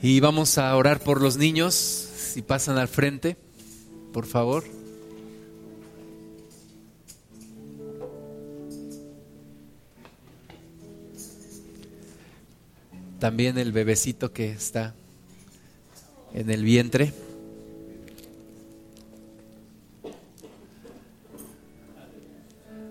[0.00, 3.36] Y vamos a orar por los niños, si pasan al frente,
[4.12, 4.62] por favor.
[13.18, 14.94] También el bebecito que está
[16.32, 17.12] en el vientre.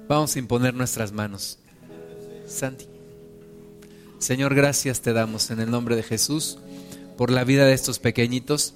[0.09, 1.57] Vamos a imponer nuestras manos.
[2.49, 2.85] Santi.
[4.19, 6.59] Señor, gracias te damos en el nombre de Jesús
[7.17, 8.75] por la vida de estos pequeñitos.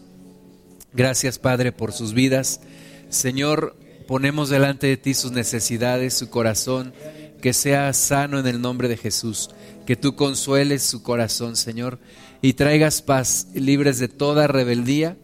[0.93, 2.61] Gracias, Padre, por sus vidas.
[3.09, 3.77] Señor,
[4.07, 6.93] ponemos delante de ti sus necesidades, su corazón,
[7.41, 9.51] que sea sano en el nombre de Jesús.
[9.85, 11.99] Que tú consueles su corazón, Señor,
[12.41, 15.17] y traigas paz, libres de toda rebeldía,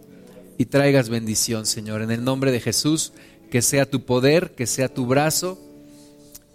[0.57, 2.01] y traigas bendición, Señor.
[2.01, 3.13] En el nombre de Jesús,
[3.51, 5.59] que sea tu poder, que sea tu brazo,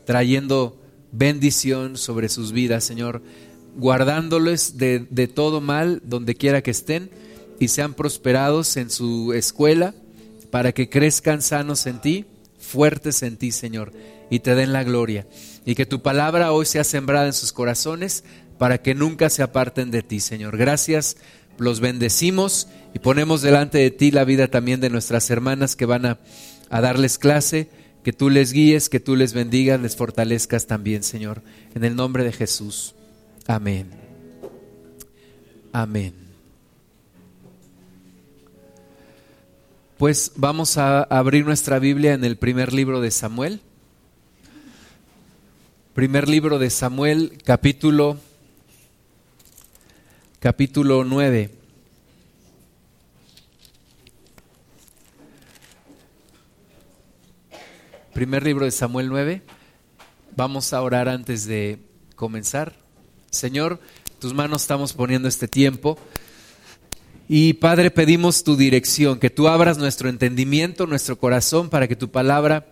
[0.05, 0.81] trayendo
[1.13, 3.23] bendición sobre sus vidas, Señor,
[3.77, 7.11] guardándoles de, todo mal donde quiera que estén
[7.59, 9.95] y sean prosperados en su escuela
[10.51, 12.27] para que crezcan sanos en ti,
[12.59, 13.93] fuertes en ti, Señor,
[14.31, 15.27] y te den la gloria.
[15.65, 18.25] Y que tu palabra hoy sea sembrada en sus corazones
[18.59, 20.57] para que nunca se aparten de ti, Señor.
[20.57, 21.17] Gracias,
[21.59, 26.07] los bendecimos y ponemos delante de ti la vida también de nuestras hermanas que van
[26.07, 26.19] a,
[26.69, 27.69] a darles clase
[28.03, 31.43] que tú les guíes, que tú les bendigas, les fortalezcas también, Señor.
[31.75, 32.95] En el nombre de Jesús.
[33.47, 33.91] Amén.
[35.73, 36.15] Amén.
[39.99, 43.61] Pues vamos a abrir nuestra Biblia en el primer libro de Samuel.
[45.95, 48.19] Primer libro de Samuel, capítulo
[50.41, 51.51] capítulo 9.
[58.13, 59.43] Primer libro de Samuel 9.
[60.35, 61.79] Vamos a orar antes de
[62.17, 62.82] comenzar.
[63.33, 63.81] Señor,
[64.19, 65.99] tus manos estamos poniendo este tiempo.
[67.29, 72.11] Y Padre, pedimos tu dirección, que tú abras nuestro entendimiento, nuestro corazón, para que tu
[72.11, 72.71] palabra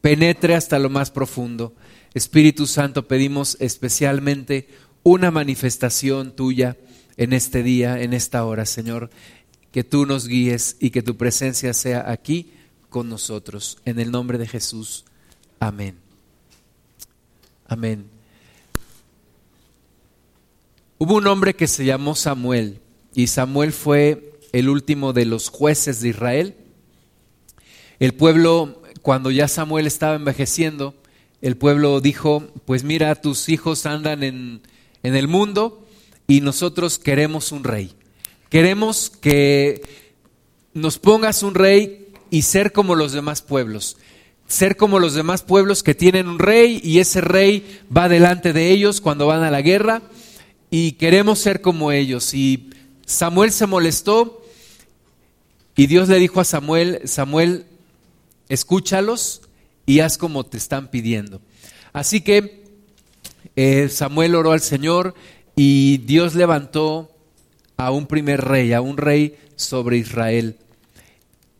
[0.00, 1.74] penetre hasta lo más profundo.
[2.14, 4.68] Espíritu Santo, pedimos especialmente
[5.02, 6.76] una manifestación tuya
[7.16, 9.10] en este día, en esta hora, Señor,
[9.72, 12.52] que tú nos guíes y que tu presencia sea aquí
[12.90, 13.78] con nosotros.
[13.84, 15.04] En el nombre de Jesús.
[15.58, 15.98] Amén.
[17.66, 18.15] Amén.
[20.98, 22.80] Hubo un hombre que se llamó Samuel
[23.14, 26.56] y Samuel fue el último de los jueces de Israel.
[28.00, 30.94] El pueblo, cuando ya Samuel estaba envejeciendo,
[31.42, 34.62] el pueblo dijo, pues mira, tus hijos andan en,
[35.02, 35.86] en el mundo
[36.26, 37.92] y nosotros queremos un rey.
[38.48, 39.82] Queremos que
[40.72, 43.98] nos pongas un rey y ser como los demás pueblos.
[44.46, 48.70] Ser como los demás pueblos que tienen un rey y ese rey va delante de
[48.70, 50.00] ellos cuando van a la guerra
[50.70, 52.34] y queremos ser como ellos.
[52.34, 52.70] Y
[53.04, 54.42] Samuel se molestó
[55.76, 57.66] y Dios le dijo a Samuel, Samuel,
[58.48, 59.42] escúchalos
[59.84, 61.40] y haz como te están pidiendo.
[61.92, 62.64] Así que
[63.54, 65.14] eh, Samuel oró al Señor
[65.54, 67.10] y Dios levantó
[67.76, 70.56] a un primer rey, a un rey sobre Israel.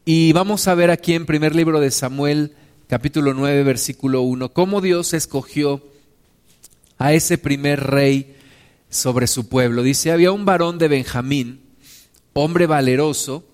[0.05, 2.53] Y vamos a ver aquí en primer libro de Samuel,
[2.89, 5.83] capítulo 9, versículo 1, cómo Dios escogió
[6.99, 8.36] a ese primer rey
[8.89, 9.83] sobre su pueblo.
[9.83, 11.63] Dice, había un varón de Benjamín,
[12.33, 13.45] hombre valeroso,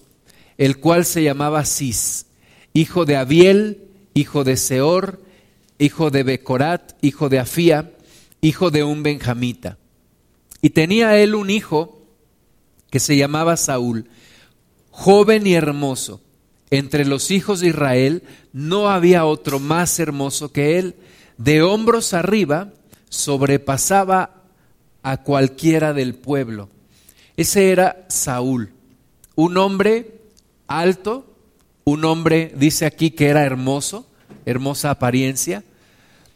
[0.59, 2.27] el cual se llamaba Cis,
[2.73, 5.21] hijo de Abiel, hijo de Seor,
[5.79, 7.93] hijo de Becorat, hijo de Afía,
[8.41, 9.79] hijo de un benjamita.
[10.61, 12.07] Y tenía él un hijo
[12.91, 14.09] que se llamaba Saúl,
[14.91, 16.21] joven y hermoso
[16.73, 18.23] entre los hijos de Israel
[18.55, 20.97] no había otro más hermoso que él.
[21.37, 22.73] De hombros arriba
[23.11, 24.42] sobrepasaba
[25.03, 26.69] a cualquiera del pueblo.
[27.37, 28.73] Ese era Saúl,
[29.35, 30.21] un hombre
[30.67, 31.27] alto,
[31.85, 34.07] un hombre, dice aquí que era hermoso,
[34.47, 35.65] hermosa apariencia.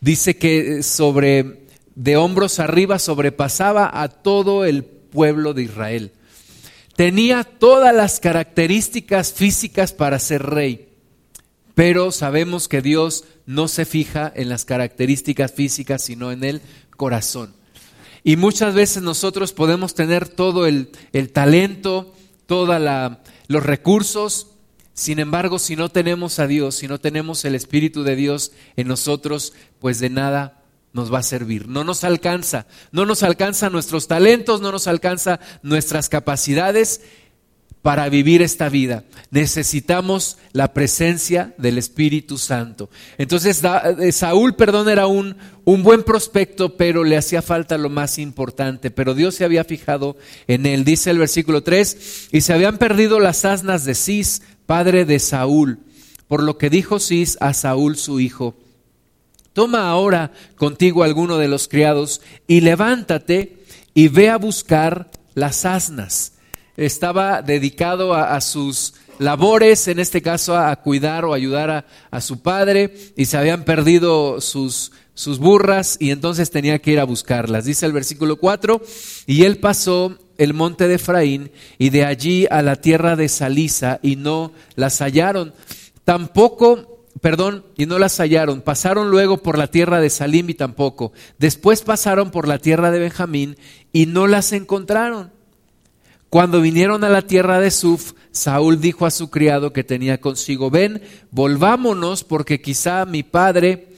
[0.01, 6.13] Dice que sobre de hombros arriba sobrepasaba a todo el pueblo de Israel.
[6.95, 10.89] Tenía todas las características físicas para ser rey,
[11.75, 16.63] pero sabemos que Dios no se fija en las características físicas, sino en el
[16.97, 17.55] corazón.
[18.27, 20.89] Y muchas veces nosotros podemos tener todo el,
[21.33, 22.13] talento,
[22.47, 22.83] todos
[23.47, 24.49] los recursos,
[24.95, 28.89] sin embargo, si no tenemos a Dios, si no tenemos el Espíritu de Dios en
[28.89, 31.69] nosotros, pues de nada nos va a servir.
[31.69, 37.03] No nos alcanza, no nos alcanza nuestros talentos, no nos alcanza nuestras capacidades
[37.87, 39.05] para vivir esta vida.
[39.31, 42.91] Necesitamos la presencia del Espíritu Santo.
[43.17, 43.63] Entonces,
[44.01, 48.91] eh, Saúl, perdón, era un, un buen prospecto, pero le hacía falta lo más importante.
[48.91, 50.17] Pero Dios se había fijado
[50.49, 50.85] en él.
[50.85, 55.79] Dice el versículo 3, y se habían perdido las asnas de Cis, padre de Saúl,
[56.27, 58.57] por lo que dijo Cis a Saúl su hijo.
[59.53, 63.59] Toma ahora contigo alguno de los criados y levántate
[63.95, 66.33] y ve a buscar las asnas
[66.77, 72.95] estaba dedicado a, sus labores, en este caso a, cuidar o ayudar a, su padre,
[73.17, 77.65] y se habían perdido sus, sus burras y entonces tenía que ir a buscarlas.
[77.65, 78.81] Dice el versículo 4,
[79.27, 83.99] y él pasó el monte de Efraín y de allí a la tierra de Salisa
[84.03, 85.55] y no las hallaron.
[86.05, 88.61] Tampoco, perdón, y no las hallaron.
[88.61, 91.13] Pasaron luego por la tierra de Salim y tampoco.
[91.39, 93.57] Después pasaron por la tierra de Benjamín
[93.93, 95.33] y no las encontraron.
[96.31, 100.71] Cuando vinieron a la tierra de Suf, Saúl dijo a su criado que tenía consigo,
[100.71, 103.89] ven, volvámonos porque quizá mi padre,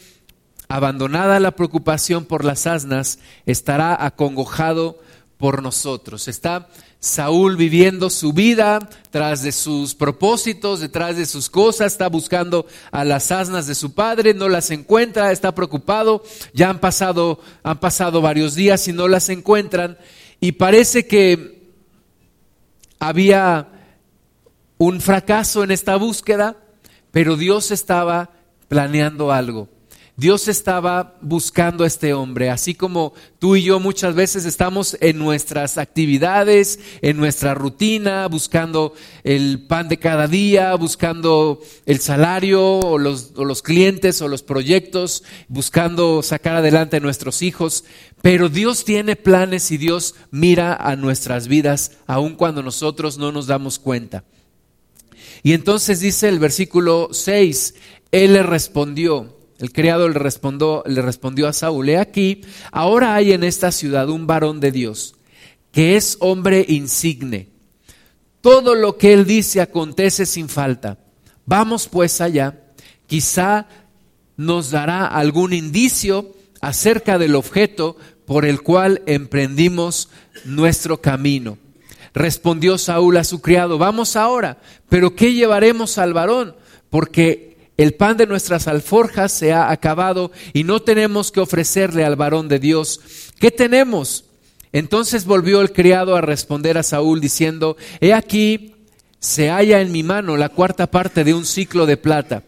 [0.69, 4.99] abandonada la preocupación por las asnas, estará acongojado
[5.39, 6.29] por nosotros.
[6.29, 6.69] Está
[7.01, 13.05] Saúl viviendo su vida tras de sus propósitos, detrás de sus cosas, está buscando a
[13.05, 16.23] las asnas de su padre, no las encuentra, está preocupado,
[16.53, 19.97] ya han pasado, han pasado varios días y no las encuentran,
[20.41, 21.58] y parece que
[22.99, 23.69] había
[24.79, 26.57] un fracaso en esta búsqueda,
[27.11, 28.31] pero Dios estaba
[28.69, 29.69] planeando algo.
[30.19, 35.17] Dios estaba buscando a este hombre, así como tú y yo muchas veces estamos en
[35.17, 42.99] nuestras actividades, en nuestra rutina, buscando el pan de cada día, buscando el salario o
[42.99, 47.85] los, los clientes o los proyectos, buscando sacar adelante a nuestros hijos.
[48.21, 53.47] Pero Dios tiene planes y Dios mira a nuestras vidas, aun cuando nosotros no nos
[53.47, 54.25] damos cuenta.
[55.45, 57.77] Y entonces dice el versículo 6,
[58.11, 60.19] Él le respondió, el criado le
[61.03, 65.17] respondió, a Saúl, he aquí, ahora hay en esta ciudad un varón de Dios,
[65.73, 67.49] que es hombre insigne.
[68.41, 70.99] Todo lo que él dice acontece sin falta.
[71.45, 72.61] Vamos pues allá,
[73.09, 73.67] quizá
[74.37, 77.97] nos dará algún indicio acerca del objeto
[78.27, 80.09] por el cual emprendimos
[80.45, 81.59] nuestro camino.
[82.15, 84.59] Respondió Saúl a su criado, vamos ahora,
[84.89, 86.55] pero ¿qué llevaremos al varón?
[86.91, 87.48] Porque
[87.79, 92.49] el pan de nuestras alforjas se ha acabado y no tenemos que ofrecerle al varón
[92.49, 93.01] de Dios.
[93.39, 94.25] ¿Qué tenemos?
[94.73, 98.75] Entonces volvió el criado a responder a Saúl diciendo, He aquí,
[99.21, 102.43] se halla en mi mano la cuarta parte de un ciclo de plata.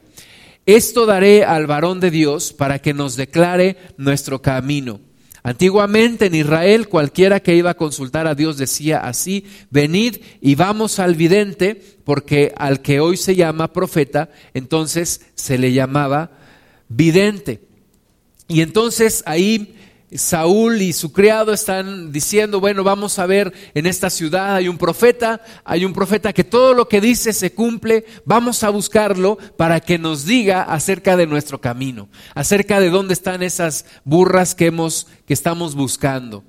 [0.66, 5.00] Esto daré al varón de Dios para que nos declare nuestro camino.
[5.42, 10.98] Antiguamente en Israel cualquiera que iba a consultar a Dios decía así, venid y vamos
[10.98, 16.32] al vidente, porque al que hoy se llama profeta, entonces se le llamaba
[16.88, 17.62] vidente.
[18.48, 19.76] Y entonces ahí
[20.12, 24.76] Saúl y su criado están diciendo, bueno, vamos a ver, en esta ciudad hay un
[24.76, 29.78] profeta, hay un profeta que todo lo que dice se cumple, vamos a buscarlo para
[29.78, 35.06] que nos diga acerca de nuestro camino, acerca de dónde están esas burras que hemos
[35.26, 36.42] que estamos buscando.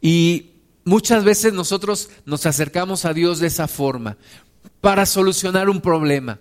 [0.00, 0.50] Y
[0.84, 4.16] muchas veces nosotros nos acercamos a Dios de esa forma
[4.80, 6.38] para solucionar un problema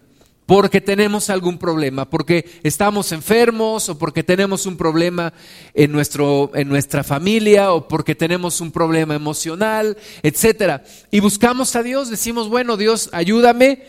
[0.50, 5.32] porque tenemos algún problema, porque estamos enfermos o porque tenemos un problema
[5.76, 10.84] en, nuestro, en nuestra familia o porque tenemos un problema emocional, etcétera.
[11.12, 13.84] Y buscamos a Dios, decimos, bueno, Dios, ayúdame,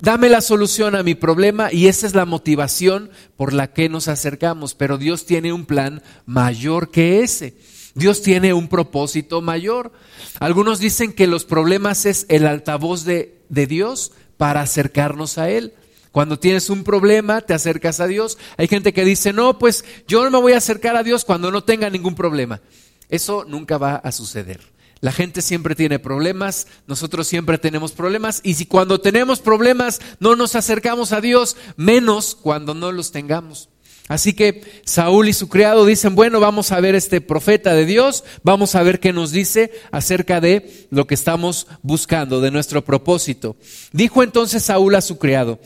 [0.00, 4.08] dame la solución a mi problema y esa es la motivación por la que nos
[4.08, 7.58] acercamos, pero Dios tiene un plan mayor que ese.
[7.94, 9.92] Dios tiene un propósito mayor.
[10.38, 15.74] Algunos dicen que los problemas es el altavoz de, de Dios para acercarnos a Él.
[16.12, 18.38] Cuando tienes un problema, te acercas a Dios.
[18.56, 21.50] Hay gente que dice, no, pues yo no me voy a acercar a Dios cuando
[21.50, 22.60] no tenga ningún problema.
[23.08, 24.60] Eso nunca va a suceder.
[25.00, 30.36] La gente siempre tiene problemas, nosotros siempre tenemos problemas y si cuando tenemos problemas no
[30.36, 33.70] nos acercamos a Dios, menos cuando no los tengamos.
[34.08, 38.24] Así que Saúl y su criado dicen, bueno, vamos a ver este profeta de Dios,
[38.42, 43.56] vamos a ver qué nos dice acerca de lo que estamos buscando, de nuestro propósito.
[43.92, 45.60] Dijo entonces Saúl a su criado,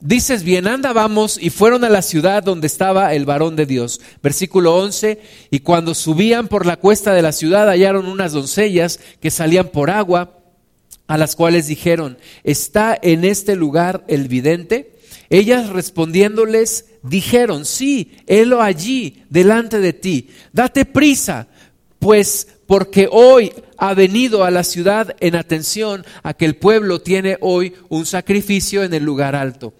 [0.00, 4.00] Dices bien, anda, vamos, y fueron a la ciudad donde estaba el varón de Dios.
[4.22, 9.32] Versículo 11, y cuando subían por la cuesta de la ciudad hallaron unas doncellas que
[9.32, 10.38] salían por agua,
[11.08, 14.98] a las cuales dijeron, ¿está en este lugar el vidente?
[15.30, 21.48] Ellas respondiéndoles dijeron, sí, helo allí, delante de ti, date prisa,
[21.98, 27.38] pues porque hoy ha venido a la ciudad en atención a que el pueblo tiene
[27.40, 29.74] hoy un sacrificio en el lugar alto.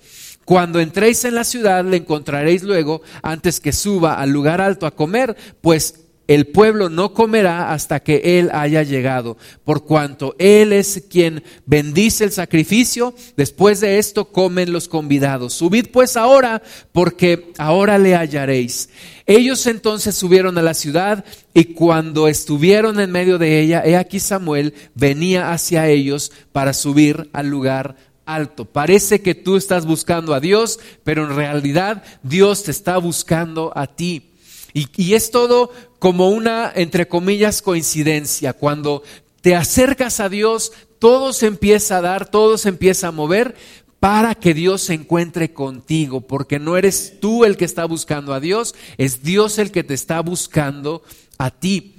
[0.44, 4.94] Cuando entréis en la ciudad le encontraréis luego antes que suba al lugar alto a
[4.94, 11.02] comer, pues el pueblo no comerá hasta que Él haya llegado, por cuanto Él es
[11.10, 15.54] quien bendice el sacrificio, después de esto comen los convidados.
[15.54, 18.90] Subid pues ahora, porque ahora le hallaréis.
[19.24, 24.20] Ellos entonces subieron a la ciudad y cuando estuvieron en medio de ella, he aquí
[24.20, 28.66] Samuel venía hacia ellos para subir al lugar alto.
[28.66, 33.86] Parece que tú estás buscando a Dios, pero en realidad Dios te está buscando a
[33.86, 34.27] ti.
[34.72, 38.52] Y, es todo como una, entre comillas, coincidencia.
[38.52, 39.02] Cuando
[39.40, 43.54] te acercas a Dios, todo se empieza a dar, todo se empieza a mover
[44.00, 48.40] para que Dios se encuentre contigo, porque no eres tú el que está buscando a
[48.40, 51.02] Dios, es Dios el que te está buscando
[51.36, 51.94] a ti.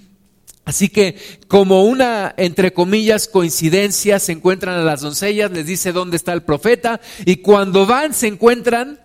[0.64, 6.16] Así que como una, entre comillas, coincidencia, se encuentran a las doncellas, les dice dónde
[6.16, 9.00] está el profeta, y cuando van se encuentran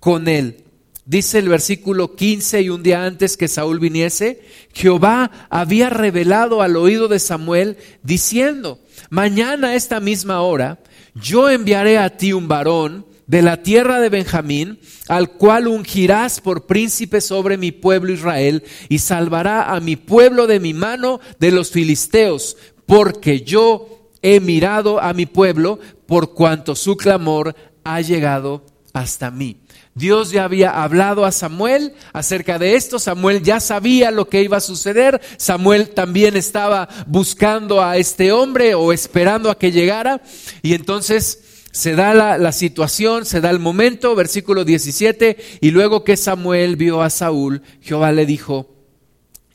[0.00, 0.64] con él.
[1.06, 4.42] Dice el versículo 15 y un día antes que Saúl viniese,
[4.72, 8.78] Jehová había revelado al oído de Samuel diciendo,
[9.08, 10.78] mañana a esta misma hora
[11.14, 16.66] yo enviaré a ti un varón de la tierra de Benjamín, al cual ungirás por
[16.66, 21.70] príncipe sobre mi pueblo Israel, y salvará a mi pueblo de mi mano de los
[21.70, 27.54] filisteos, porque yo he mirado a mi pueblo por cuanto su clamor
[27.84, 29.59] ha llegado hasta mí.
[29.94, 34.58] Dios ya había hablado a Samuel acerca de esto, Samuel ya sabía lo que iba
[34.58, 40.22] a suceder, Samuel también estaba buscando a este hombre o esperando a que llegara.
[40.62, 46.16] Y entonces se da la, situación, se da el momento, versículo 17, y luego que
[46.16, 48.74] Samuel vio a Saúl, Jehová le dijo,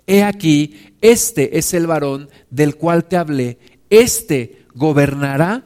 [0.08, 3.58] he aquí, este es el varón del cual te hablé,
[3.90, 5.66] este gobernará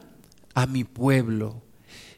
[0.54, 1.64] a mi pueblo.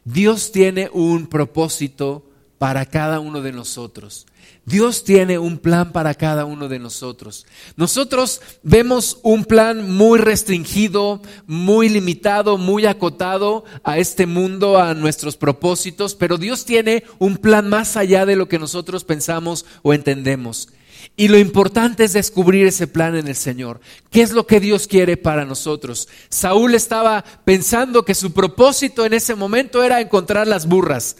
[0.04, 2.31] Dios tiene un propósito
[2.62, 4.24] para cada uno de nosotros.
[4.64, 7.44] Dios tiene un plan para cada uno de nosotros.
[7.74, 15.36] Nosotros vemos un plan muy restringido, muy limitado, muy acotado a este mundo, a nuestros
[15.36, 20.68] propósitos, pero Dios tiene un plan más allá de lo que nosotros pensamos o entendemos.
[21.16, 23.80] Y lo importante es descubrir ese plan en el Señor.
[24.12, 26.08] ¿Qué es lo que Dios quiere para nosotros?
[26.28, 31.16] Saúl estaba pensando que su propósito en ese momento era encontrar las burras.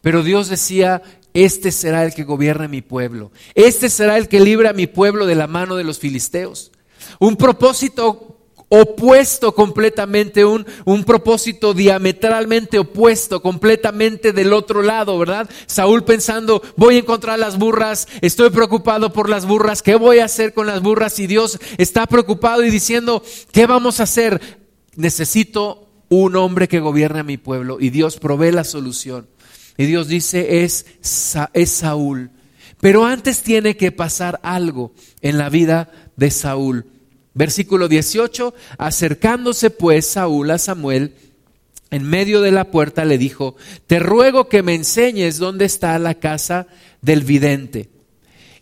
[0.00, 1.02] Pero Dios decía,
[1.34, 3.32] este será el que gobierne mi pueblo.
[3.54, 6.72] Este será el que libra a mi pueblo de la mano de los filisteos.
[7.18, 15.48] Un propósito opuesto completamente, un, un, propósito diametralmente opuesto, completamente del otro lado, ¿verdad?
[15.66, 20.26] Saúl pensando, voy a encontrar las burras, estoy preocupado por las burras, ¿qué voy a
[20.26, 21.18] hacer con las burras?
[21.18, 24.58] Y Dios está preocupado y diciendo, ¿qué vamos a hacer?
[24.96, 29.28] Necesito un hombre que gobierne a mi pueblo y Dios provee la solución.
[29.78, 30.84] Y Dios dice, es,
[31.54, 32.30] es Saúl.
[32.80, 34.92] Pero antes tiene que pasar algo
[35.22, 36.86] en la vida de Saúl.
[37.32, 41.14] Versículo 18, acercándose pues Saúl a Samuel,
[41.90, 43.56] en medio de la puerta le dijo,
[43.86, 46.66] te ruego que me enseñes dónde está la casa
[47.00, 47.88] del vidente.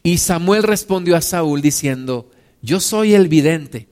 [0.03, 2.31] Y Samuel respondió a Saúl diciendo,
[2.61, 3.89] yo soy el vidente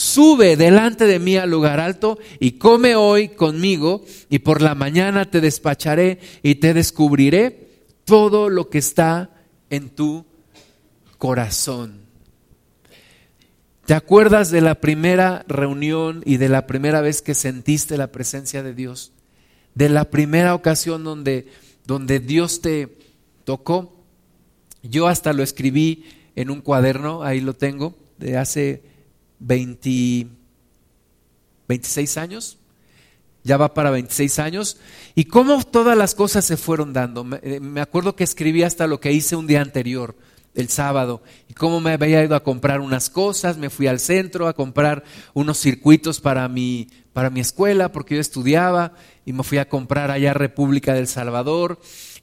[0.00, 5.30] sube delante de mí al lugar alto y come hoy conmigo y por la mañana
[5.30, 7.68] te despacharé y te descubriré
[8.06, 9.28] todo lo que está
[9.68, 10.24] en tu
[11.18, 12.00] corazón.
[13.84, 18.62] ¿Te acuerdas de la primera reunión y de la primera vez que sentiste la presencia
[18.62, 19.12] de Dios?
[19.74, 21.48] De la primera ocasión donde,
[21.84, 22.96] donde Dios te
[23.44, 24.02] tocó.
[24.82, 26.04] Yo hasta lo escribí
[26.36, 28.89] en un cuaderno, ahí lo tengo, de hace
[29.40, 30.28] 20,
[31.68, 32.58] 26 años,
[33.42, 34.76] ya va para 26 años,
[35.14, 37.26] y cómo todas las cosas se fueron dando.
[37.42, 40.14] Eh, me, acuerdo que escribí hasta lo que hice un día anterior,
[40.54, 44.46] el sábado, y cómo me había ido a comprar unas cosas, me fui al centro
[44.46, 48.92] a comprar unos circuitos para mi, para mi escuela, porque yo estudiaba,
[49.24, 51.78] y me fui a comprar allá República del Salvador,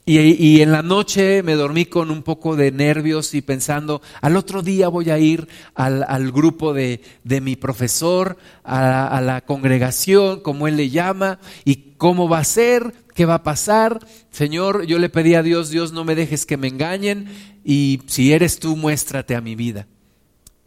[0.09, 4.61] y, en la noche me dormí con un poco de nervios y pensando, al otro
[4.61, 10.77] día voy a ir al, grupo de, mi profesor, a, a, la congregación, como él
[10.77, 13.99] le llama, y cómo va a ser, qué va a pasar.
[14.31, 17.27] Señor, yo le pedí a Dios, Dios, no me dejes que me engañen,
[17.65, 19.87] y si eres tú, muéstrate a mi vida.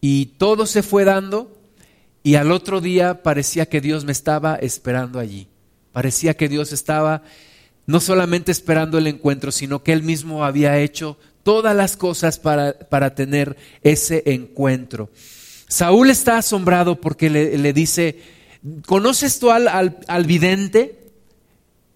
[0.02, 1.56] Y todo se fue dando,
[2.22, 5.48] y al otro día parecía que Dios me estaba esperando allí.
[5.92, 7.22] Parecía que Dios estaba
[7.90, 12.78] no solamente esperando el encuentro, sino que él mismo había hecho todas las cosas para,
[12.78, 15.10] para tener ese encuentro.
[15.66, 18.20] Saúl está asombrado porque le, dice,
[18.86, 20.98] ¿conoces tú al, al, vidente?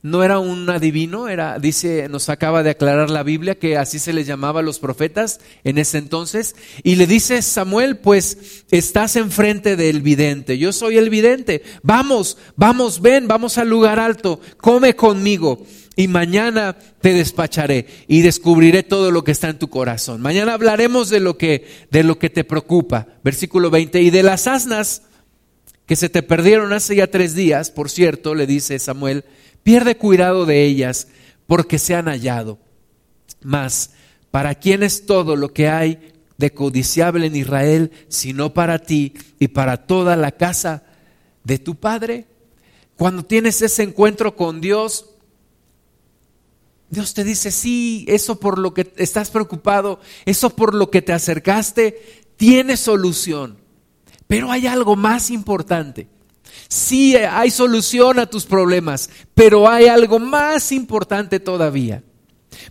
[0.02, 4.12] No era un adivino, era, dice, nos acaba de aclarar la Biblia que así se
[4.12, 6.56] les llamaba a los profetas en ese entonces.
[6.82, 13.00] Y le dice Samuel, pues estás enfrente del vidente, yo soy el vidente, vamos, vamos,
[13.00, 15.64] ven, vamos al lugar alto, come conmigo
[15.96, 20.20] y mañana te despacharé y descubriré todo lo que está en tu corazón.
[20.20, 23.06] Mañana hablaremos de lo que de lo que te preocupa.
[23.22, 25.02] Versículo 20 y de las asnas
[25.86, 29.24] que se te perdieron hace ya tres días, por cierto, le dice Samuel,
[29.62, 31.08] pierde cuidado de ellas
[31.46, 32.58] porque se han hallado.
[33.42, 33.90] Mas,
[34.30, 39.48] ¿para quién es todo lo que hay de codiciable en Israel, sino para ti y
[39.48, 40.82] para toda la casa
[41.44, 42.26] de tu padre?
[42.96, 45.13] Cuando tienes ese encuentro con Dios,
[46.94, 51.12] Dios te dice, sí, eso por lo que estás preocupado, eso por lo que te
[51.12, 53.58] acercaste, tiene solución.
[54.28, 56.08] Pero hay algo más importante.
[56.68, 62.04] Sí, hay solución a tus problemas, pero hay algo más importante todavía.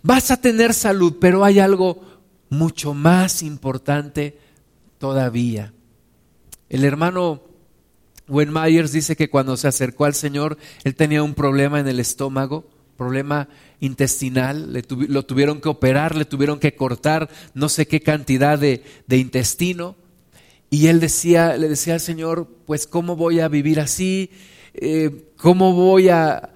[0.02, 2.00] Vas a tener salud, pero hay algo
[2.48, 4.38] mucho más importante
[4.98, 5.74] todavía.
[6.70, 7.42] El hermano
[8.26, 12.00] Wen Myers dice que cuando se acercó al Señor, él tenía un problema en el
[12.00, 13.48] estómago problema
[13.84, 18.82] intestinal, le lo tuvieron que operar, le tuvieron que cortar no sé qué cantidad de,
[19.08, 19.96] intestino.
[20.70, 24.30] Y él decía, le decía al Señor, pues ¿cómo voy a vivir así?
[24.74, 26.50] Eh, ¿Cómo voy a,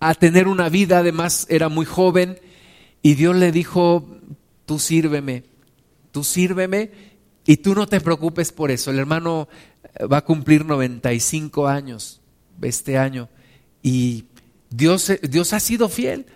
[0.00, 0.98] a tener una vida?
[0.98, 2.38] Además era muy joven.
[3.02, 4.18] Y Dios le dijo,
[4.64, 5.44] tú sírveme,
[6.12, 6.92] tú sírveme
[7.44, 8.90] y tú no te preocupes por eso.
[8.90, 9.48] El hermano
[10.10, 12.20] va a cumplir 95 años
[12.62, 13.28] este año
[13.82, 14.26] y
[14.70, 16.26] Dios, Dios ha sido fiel.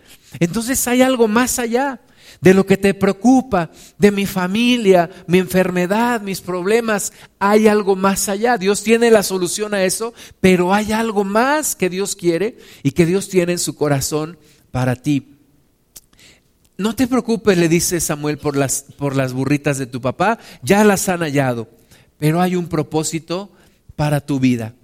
[0.40, 2.00] Entonces hay algo más allá
[2.40, 7.12] de lo que te preocupa, de mi familia, mi enfermedad, mis problemas.
[7.38, 8.58] Hay algo más allá.
[8.58, 13.06] Dios tiene la solución a eso, pero hay algo más que Dios quiere y que
[13.06, 14.38] Dios tiene en su corazón
[14.70, 15.36] para ti.
[16.78, 20.84] No te preocupes, le dice Samuel, por las, por las burritas de tu papá, ya
[20.84, 21.70] las han hallado,
[22.18, 23.50] pero hay un propósito
[23.94, 24.74] para tu vida.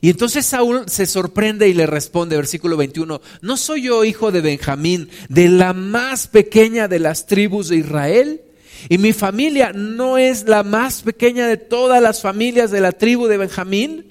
[0.00, 4.40] Y entonces Saúl se sorprende y le responde, versículo 21, ¿no soy yo hijo de
[4.40, 8.42] Benjamín, de la más pequeña de las tribus de Israel?
[8.88, 13.26] Y mi familia no es la más pequeña de todas las familias de la tribu
[13.26, 14.06] de Benjamín.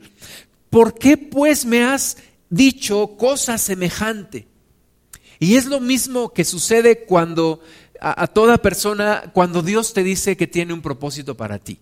[0.70, 2.18] ¿Por qué pues me has
[2.50, 4.48] dicho cosa semejante?
[5.40, 7.62] Y es lo mismo que sucede cuando
[8.02, 11.80] a, a toda persona, cuando Dios te dice que tiene un propósito para ti.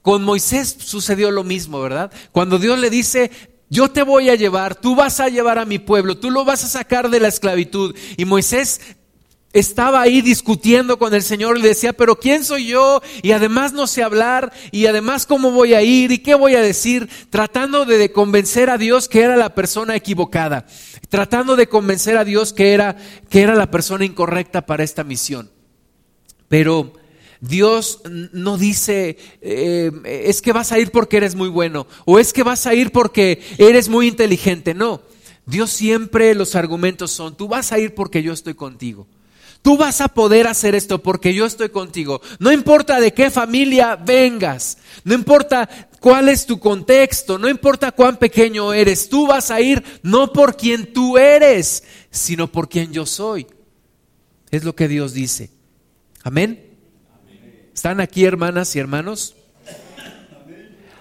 [0.00, 2.10] Con Moisés sucedió lo mismo, ¿verdad?
[2.32, 3.30] Cuando Dios le dice,
[3.68, 6.64] yo te voy a llevar, tú vas a llevar a mi pueblo, tú lo vas
[6.64, 7.94] a sacar de la esclavitud.
[8.16, 8.80] Y Moisés
[9.52, 13.02] estaba ahí discutiendo con el Señor y le decía, pero ¿quién soy yo?
[13.22, 16.62] Y además no sé hablar, y además cómo voy a ir, y qué voy a
[16.62, 20.66] decir, tratando de convencer a Dios que era la persona equivocada,
[21.08, 22.96] tratando de convencer a Dios que era,
[23.28, 25.50] que era la persona incorrecta para esta misión.
[26.48, 26.94] Pero
[27.42, 28.02] Dios
[28.32, 32.44] no dice, eh, es que vas a ir porque eres muy bueno, o es que
[32.44, 34.74] vas a ir porque eres muy inteligente.
[34.74, 35.02] No,
[35.44, 39.08] Dios siempre los argumentos son, tú vas a ir porque yo estoy contigo.
[39.60, 42.20] Tú vas a poder hacer esto porque yo estoy contigo.
[42.38, 48.18] No importa de qué familia vengas, no importa cuál es tu contexto, no importa cuán
[48.18, 53.04] pequeño eres, tú vas a ir no por quien tú eres, sino por quien yo
[53.04, 53.48] soy.
[54.52, 55.50] Es lo que Dios dice.
[56.22, 56.71] Amén.
[57.74, 59.34] ¿Están aquí hermanas y hermanos?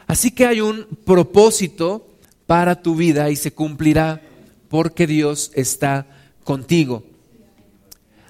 [0.07, 2.07] Así que hay un propósito
[2.47, 4.21] para tu vida y se cumplirá
[4.69, 6.07] porque Dios está
[6.43, 7.03] contigo.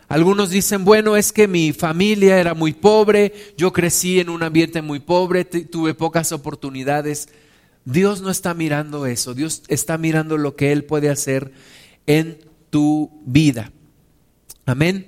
[0.08, 4.82] Algunos dicen, bueno, es que mi familia era muy pobre, yo crecí en un ambiente
[4.82, 7.30] muy pobre, tuve pocas oportunidades.
[7.86, 11.54] Dios no está mirando eso, Dios está mirando lo que Él puede hacer
[12.08, 13.72] en tu vida.
[14.66, 15.08] Amén.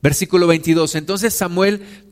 [0.00, 0.94] Versículo 22.
[0.94, 2.05] Entonces Samuel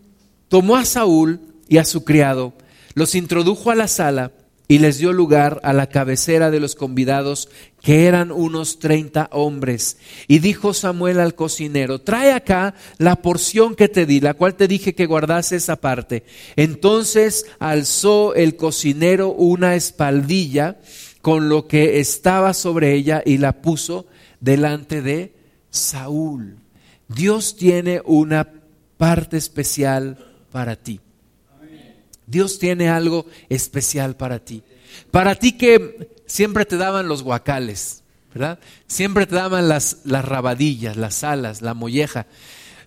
[0.55, 2.53] tomó a Saúl y a su criado,
[2.95, 4.31] los introdujo a la sala
[4.69, 7.49] y les dio lugar a la cabecera de los convidados,
[7.83, 9.97] que eran unos treinta hombres.
[10.29, 14.69] Y dijo Samuel al cocinero, trae acá la porción que te di, la cual te
[14.69, 16.23] dije que guardase esa parte.
[16.55, 20.79] Entonces alzó el cocinero una espaldilla
[21.21, 24.07] con lo que estaba sobre ella y la puso
[24.38, 25.35] delante de
[25.71, 26.59] Saúl.
[27.09, 28.53] Dios tiene una
[28.99, 31.01] parte especial para ti.
[32.29, 34.62] Dios tiene algo especial para ti.
[35.11, 38.61] Para ti que siempre te daban los guacales, ¿verdad?
[38.87, 42.29] Siempre te daban las, las rabadillas, las alas, la molleja.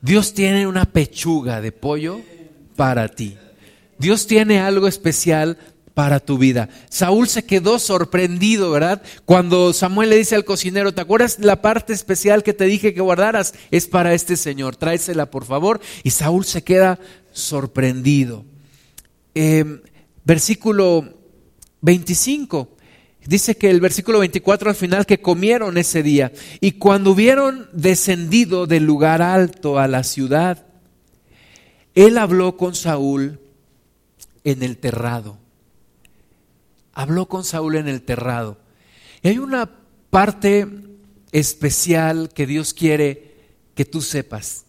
[0.01, 2.21] Dios tiene una pechuga de pollo
[2.77, 3.38] para ti.
[3.97, 5.58] Dios tiene algo especial
[5.97, 6.69] para tu vida.
[6.89, 9.01] Saúl se quedó sorprendido, ¿verdad?
[9.25, 13.01] Cuando Samuel le dice al cocinero, ¿te acuerdas la parte especial que te dije que
[13.01, 13.56] guardaras?
[13.71, 15.82] Es para este señor, tráesela por favor.
[16.03, 16.99] Y Saúl se queda
[17.38, 18.45] sorprendido.
[19.34, 19.82] Em,
[20.26, 21.17] versículo
[21.82, 22.76] 25.
[23.26, 28.67] Dice que el versículo 24 al final que comieron ese día y cuando hubieron descendido
[28.67, 30.65] del lugar alto a la ciudad,
[31.93, 33.39] él habló con Saúl
[34.43, 35.38] en el terrado.
[36.93, 38.58] Habló con Saúl en el terrado.
[39.21, 39.69] Y hay una
[40.10, 40.67] parte
[41.34, 43.36] especial que Dios quiere
[43.76, 44.66] que tú sepas.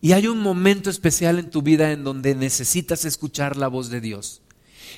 [0.00, 4.00] Y hay un momento especial en tu vida en donde necesitas escuchar la voz de
[4.00, 4.40] Dios.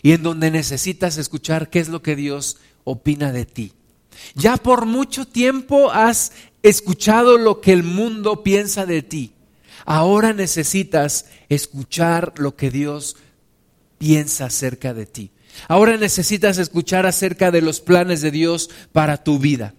[0.02, 3.72] Y en donde necesitas escuchar qué es lo que Dios opina de ti.
[4.34, 9.32] Ya por mucho tiempo has escuchado lo que el mundo piensa de ti.
[9.84, 13.16] Ahora necesitas escuchar lo que Dios
[13.98, 15.30] piensa acerca de ti.
[15.68, 19.74] Ahora necesitas escuchar acerca de los planes de Dios para tu vida.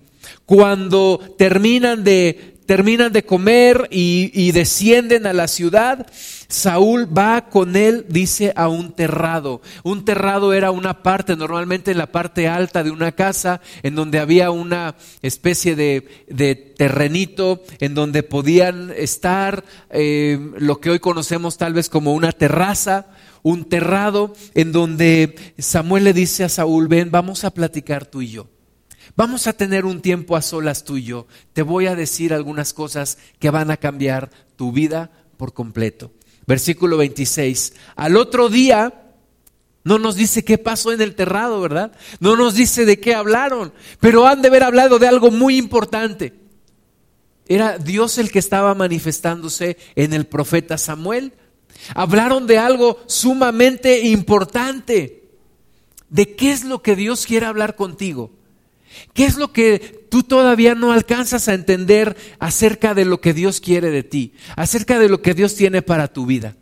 [0.46, 6.08] Cuando terminan de terminan de comer y, descienden a la ciudad,
[6.48, 9.62] Saúl va con él, dice, a un terrado.
[9.84, 14.20] Un terrado era una parte, normalmente en la parte alta de una casa, en donde
[14.20, 21.74] había una especie de, terrenito, en donde podían estar eh, lo que hoy conocemos tal
[21.74, 23.08] vez como una terraza,
[23.42, 28.30] un terrado, en donde Samuel le dice a Saúl, ven, vamos a platicar tú y
[28.30, 28.53] yo.
[29.16, 31.28] Vamos a tener un tiempo a solas tú y yo.
[31.54, 36.12] Te voy a decir algunas cosas que van a cambiar tu vida por completo.
[36.46, 37.74] Versículo 26.
[37.96, 39.04] Al otro día,
[39.84, 41.92] no nos dice qué pasó en el terrado, ¿verdad?
[42.20, 46.34] No nos dice de qué hablaron, pero han de haber hablado de algo muy importante.
[47.48, 51.34] Era Dios el que estaba manifestándose en el profeta Samuel.
[51.94, 55.24] Hablaron de algo sumamente importante.
[56.10, 58.32] ¿De qué es lo que Dios quiere hablar contigo?
[59.14, 63.60] ¿Qué es lo que tú todavía no alcanzas a entender acerca de lo que Dios
[63.60, 66.56] quiere de ti, acerca de lo que Dios tiene para tu vida?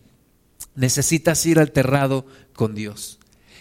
[0.75, 3.19] Necesitas ir al terrado con Dios.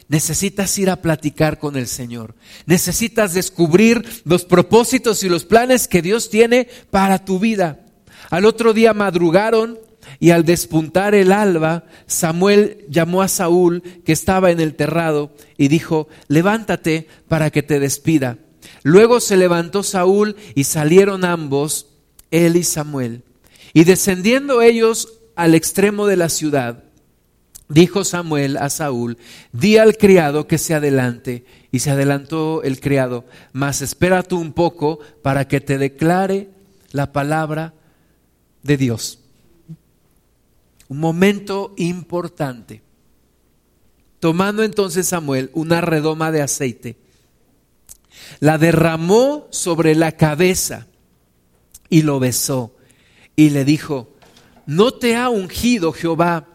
[0.09, 2.35] Necesitas ir a platicar con el Señor.
[2.66, 7.87] Necesitas descubrir los propósitos y los planes que Dios tiene para tu vida.
[8.28, 9.78] Al otro día madrugaron
[10.18, 15.68] y al despuntar el alba, Samuel llamó a Saúl, que estaba en el terrado, y
[15.68, 18.38] dijo, levántate para que te despida.
[18.83, 21.87] Luego se levantó Saúl y salieron ambos,
[22.31, 23.23] él y Samuel.
[23.73, 26.85] Y descendiendo ellos al extremo de la ciudad,
[27.68, 29.16] dijo Samuel a Saúl,
[29.53, 31.44] di al criado que se adelante.
[31.73, 36.51] Y se adelantó el criado, mas espera tú un poco para que te declare
[36.90, 37.75] la palabra
[38.64, 39.20] de Dios.
[40.88, 42.83] Un momento importante.
[44.18, 46.96] Tomando entonces Samuel una redoma de aceite,
[48.40, 50.87] la derramó sobre la cabeza
[51.88, 52.74] y lo besó
[53.37, 54.14] y le dijo,
[54.66, 56.46] ¿no te ha ungido Jehová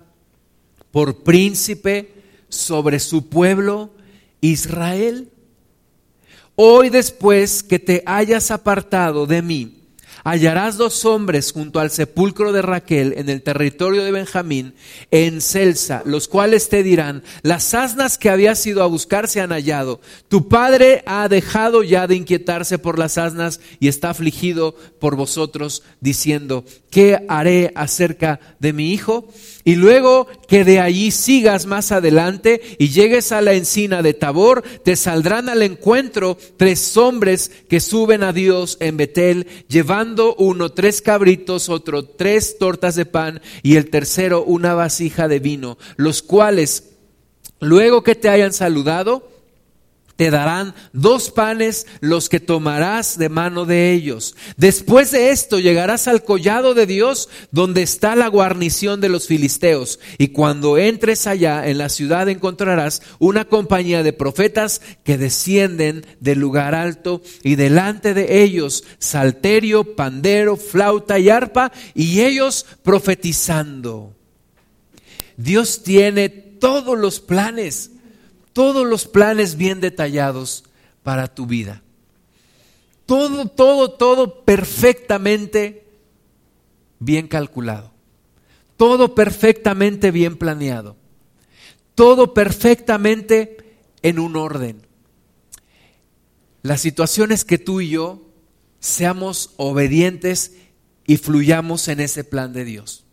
[0.92, 2.14] por príncipe
[2.48, 3.92] sobre su pueblo
[4.42, 5.32] Israel?
[6.56, 9.85] Hoy después que te hayas apartado de mí,
[10.26, 14.74] hallarás dos hombres junto al sepulcro de Raquel en el territorio de Benjamín,
[15.12, 19.52] en Celsa, los cuales te dirán, las asnas que habías ido a buscar se han
[19.52, 20.02] hallado.
[20.28, 25.84] Tu padre ha dejado ya de inquietarse por las asnas y está afligido por vosotros,
[26.02, 29.30] diciendo, ¿qué haré acerca de mi hijo?
[29.68, 34.64] Y luego que de allí sigas más adelante y llegues a la encina de Tabor,
[34.84, 41.02] te saldrán al encuentro tres hombres que suben a Dios en Betel, llevando uno tres
[41.02, 46.92] cabritos, otro tres tortas de pan y el tercero una vasija de vino, los cuales,
[47.60, 49.35] luego que te hayan saludado,
[50.16, 54.36] te darán dos panes los que tomarás de mano de ellos.
[54.56, 60.00] Después de esto llegarás al collado de Dios donde está la guarnición de los filisteos.
[60.18, 66.40] Y cuando entres allá en la ciudad encontrarás una compañía de profetas que descienden del
[66.40, 74.16] lugar alto y delante de ellos salterio, pandero, flauta y arpa y ellos profetizando.
[75.38, 77.92] Dios tiene todos los planes
[78.56, 80.64] todos los planes bien detallados
[81.04, 81.84] para tu vida.
[83.06, 85.86] Todo, todo, todo perfectamente
[87.00, 87.92] bien calculado.
[88.78, 90.96] Todo perfectamente bien planeado.
[91.96, 94.88] Todo perfectamente en un orden.
[96.62, 98.22] La situación es que tú y yo
[98.80, 100.56] seamos obedientes
[101.06, 103.05] y fluyamos en ese plan de Dios.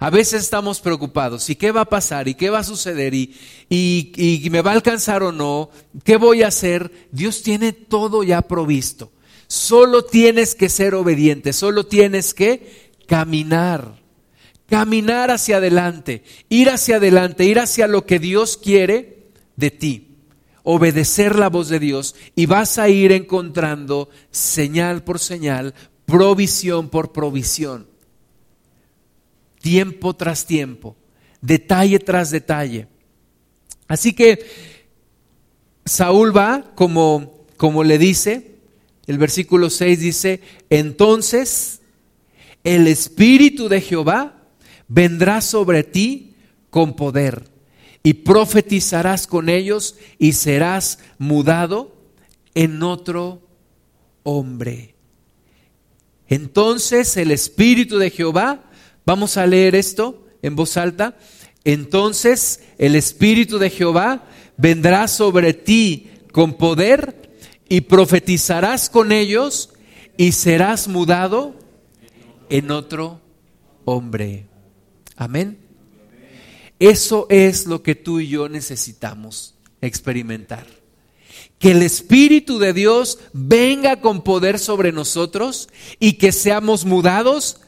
[0.00, 2.28] A veces estamos preocupados, ¿y qué va a pasar?
[2.28, 3.14] ¿Y qué va a suceder?
[3.14, 3.34] ¿Y,
[3.68, 4.12] y,
[4.44, 5.70] y me va a alcanzar o no?
[6.04, 7.08] ¿Qué voy a hacer?
[7.10, 9.10] Dios tiene todo ya provisto.
[9.48, 14.00] Solo tienes que ser obediente, solo tienes que caminar,
[14.68, 20.16] caminar hacia adelante, ir hacia adelante, ir hacia lo que Dios quiere de ti,
[20.62, 27.12] obedecer la voz de Dios y vas a ir encontrando señal por señal, provisión por
[27.12, 27.97] provisión
[29.68, 30.96] tiempo tras tiempo,
[31.42, 32.88] detalle tras detalle.
[33.86, 34.46] Así que
[35.84, 38.56] Saúl va, como, como le dice,
[39.06, 41.82] el versículo 6 dice, entonces
[42.64, 44.42] el Espíritu de Jehová
[44.88, 46.34] vendrá sobre ti
[46.70, 47.44] con poder
[48.02, 51.94] y profetizarás con ellos y serás mudado
[52.54, 53.42] en otro
[54.22, 54.94] hombre.
[56.26, 58.64] Entonces el Espíritu de Jehová
[59.08, 61.16] Vamos a leer esto en voz alta.
[61.64, 64.26] Entonces el Espíritu de Jehová
[64.58, 67.32] vendrá sobre ti con poder
[67.70, 69.70] y profetizarás con ellos
[70.18, 71.54] y serás mudado
[72.50, 73.22] en otro
[73.86, 74.44] hombre.
[75.16, 75.56] Amén.
[76.78, 80.66] Eso es lo que tú y yo necesitamos experimentar.
[81.58, 87.62] Que el Espíritu de Dios venga con poder sobre nosotros y que seamos mudados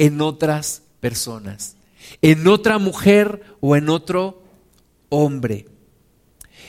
[0.00, 1.76] en otras personas,
[2.22, 4.42] en otra mujer o en otro
[5.10, 5.66] hombre.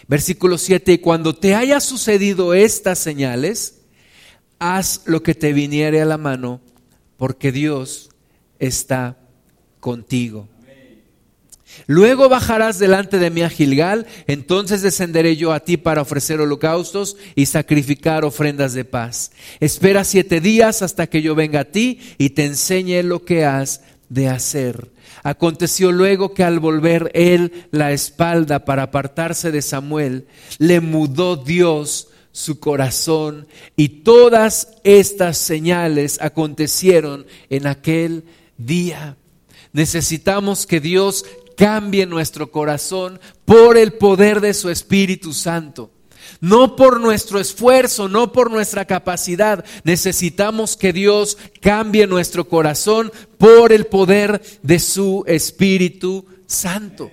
[0.10, 3.84] Versículo 7, y cuando te haya sucedido estas señales,
[4.60, 6.60] haz lo que te viniere a la mano,
[7.15, 8.10] porque Dios
[8.60, 9.17] está
[9.80, 10.50] contigo.
[11.88, 17.18] Luego bajarás delante de mí a Gilgal, entonces descenderé yo a ti para ofrecer holocaustos
[17.36, 19.32] y sacrificar ofrendas de paz.
[19.60, 23.82] Espera siete días hasta que yo venga a ti y te enseñe lo que has
[24.10, 24.92] de hacer.
[25.24, 32.10] Aconteció luego que al volver él la espalda para apartarse de Samuel, le mudó Dios
[32.32, 38.24] su corazón y todas estas señales acontecieron en aquel
[38.58, 39.18] día.
[39.74, 41.26] Necesitamos que Dios
[41.62, 45.91] cambie nuestro corazón por el poder de su Espíritu Santo.
[46.39, 49.63] No por nuestro esfuerzo, no por nuestra capacidad.
[49.84, 57.12] Necesitamos que Dios cambie nuestro corazón por el poder de su Espíritu Santo.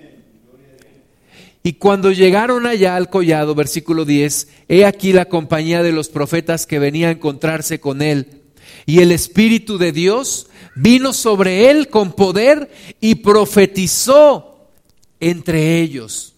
[1.61, 6.65] Y cuando llegaron allá al collado, versículo 10, he aquí la compañía de los profetas
[6.65, 8.38] que venía a encontrarse con él.
[8.89, 14.67] Y el Espíritu de Dios vino sobre él con poder y profetizó
[15.19, 16.33] entre ellos.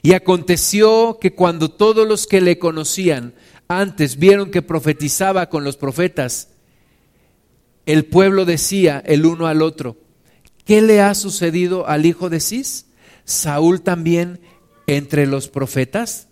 [0.00, 3.34] Y aconteció que cuando todos los que le conocían
[3.66, 6.50] antes vieron que profetizaba con los profetas,
[7.86, 9.96] el pueblo decía el uno al otro,
[10.64, 12.86] ¿qué le ha sucedido al hijo de Cis?
[13.24, 14.38] Saúl también
[14.86, 16.28] entre los profetas.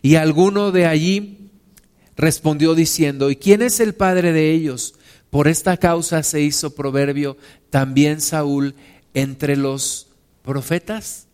[0.00, 1.41] Y alguno de allí
[2.22, 4.94] respondió diciendo, ¿y quién es el padre de ellos?
[5.28, 7.36] Por esta causa se hizo proverbio
[7.68, 8.76] también Saúl
[9.12, 10.06] entre los
[10.42, 11.26] profetas.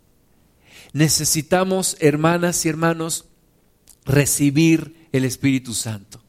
[0.95, 3.27] Necesitamos, hermanas y hermanos,
[4.07, 6.23] recibir el Espíritu Santo.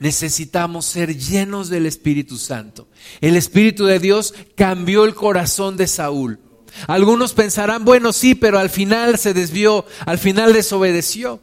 [0.00, 2.88] Necesitamos ser llenos del Espíritu Santo.
[3.20, 6.40] El Espíritu de Dios cambió el corazón de Saúl.
[6.88, 11.40] Algunos pensarán, bueno, sí, pero al final se desvió, al final desobedeció.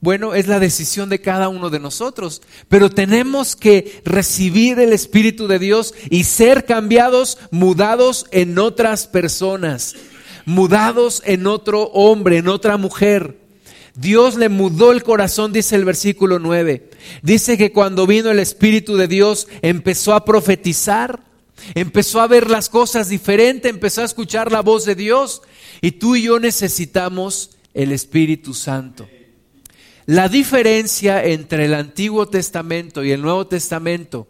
[0.00, 5.46] Bueno, es la decisión de cada uno de nosotros, pero tenemos que recibir el Espíritu
[5.46, 9.96] de Dios y ser cambiados, mudados en otras personas,
[10.46, 13.36] mudados en otro hombre, en otra mujer.
[13.94, 16.88] Dios le mudó el corazón, dice el versículo 9.
[17.20, 21.20] Dice que cuando vino el Espíritu de Dios empezó a profetizar,
[21.74, 25.42] empezó a ver las cosas diferente, empezó a escuchar la voz de Dios.
[25.82, 29.06] Y tú y yo necesitamos el Espíritu Santo.
[30.06, 34.26] La diferencia entre el Antiguo Testamento y el Nuevo Testamento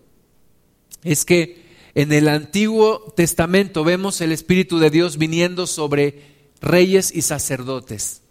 [1.02, 6.22] es que en el Antiguo Testamento vemos el Espíritu de Dios viniendo sobre
[6.60, 8.22] reyes y sacerdotes.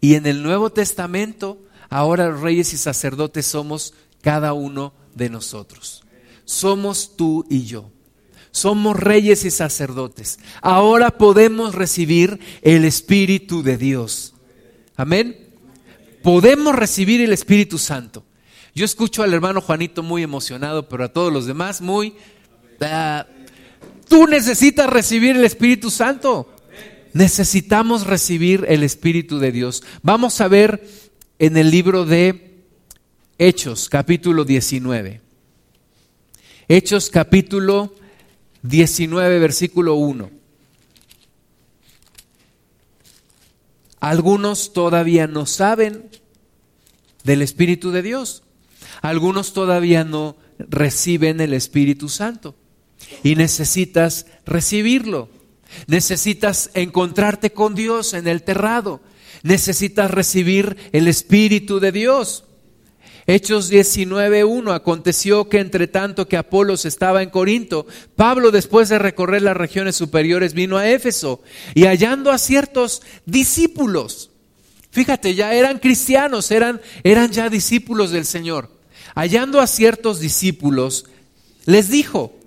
[0.00, 6.04] Y en el Nuevo Testamento, ahora reyes y sacerdotes somos cada uno de nosotros.
[6.44, 7.90] Somos tú y yo.
[8.50, 10.38] Somos reyes y sacerdotes.
[10.62, 14.34] Ahora podemos recibir el Espíritu de Dios.
[14.96, 15.45] Amén
[16.26, 18.24] podemos recibir el Espíritu Santo.
[18.74, 22.14] Yo escucho al hermano Juanito muy emocionado, pero a todos los demás muy...
[24.08, 26.52] Tú necesitas recibir el Espíritu Santo.
[27.12, 29.84] Necesitamos recibir el Espíritu de Dios.
[30.02, 30.84] Vamos a ver
[31.38, 32.64] en el libro de
[33.38, 35.20] Hechos, capítulo 19.
[36.66, 37.94] Hechos, capítulo
[38.62, 40.35] 19, versículo 1.
[44.06, 46.08] Algunos todavía no saben
[47.24, 48.44] del Espíritu de Dios.
[49.02, 52.54] Algunos todavía no reciben el Espíritu Santo.
[53.24, 55.28] Y necesitas recibirlo.
[55.88, 59.00] Necesitas encontrarte con Dios en el terrado.
[59.42, 62.44] Necesitas recibir el Espíritu de Dios.
[63.28, 69.42] Hechos 19.1 aconteció que entre tanto que Apolos estaba en Corinto, Pablo después de recorrer
[69.42, 71.42] las regiones superiores vino a Éfeso
[71.74, 74.30] y hallando a ciertos discípulos,
[74.92, 78.70] fíjate, ya eran cristianos, eran, eran ya discípulos del Señor,
[79.16, 81.06] hallando a ciertos discípulos,
[81.64, 82.38] les dijo,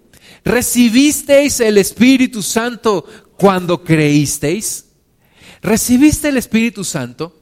[0.46, 4.86] ¿recibisteis el Espíritu Santo cuando creísteis?
[5.62, 7.36] ¿Recibiste el Espíritu Santo?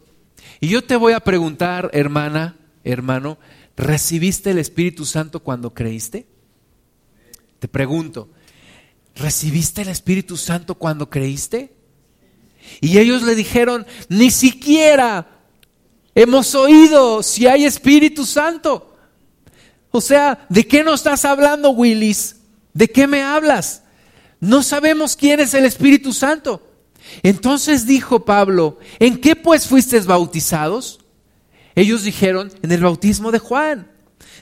[0.60, 2.57] Y yo te voy a preguntar, hermana,
[2.92, 3.38] hermano,
[3.76, 6.26] ¿recibiste el Espíritu Santo cuando creíste?
[7.60, 8.30] Te pregunto,
[9.16, 11.74] ¿recibiste el Espíritu Santo cuando creíste?
[12.82, 15.28] Y ellos le dijeron, ni siquiera
[16.16, 18.96] hemos oído si hay Espíritu Santo.
[19.92, 22.38] O sea, ¿de qué nos estás hablando, Willis?
[22.74, 23.84] ¿De qué me hablas?
[24.40, 26.62] No sabemos quién es el Espíritu Santo.
[27.24, 31.00] Entonces dijo Pablo, ¿en qué pues fuisteis bautizados?
[31.78, 33.92] Ellos dijeron, en el bautismo de Juan.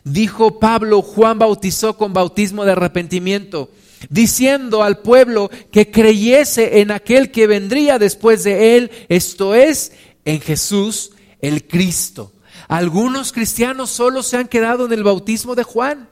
[0.06, 3.70] Dijo Pablo, Juan bautizó con bautismo de arrepentimiento,
[4.10, 9.92] diciendo al pueblo que creyese en aquel que vendría después de él, esto es,
[10.24, 12.32] en Jesús el Cristo.
[12.70, 16.08] Algunos cristianos solo se han quedado en el bautismo de Juan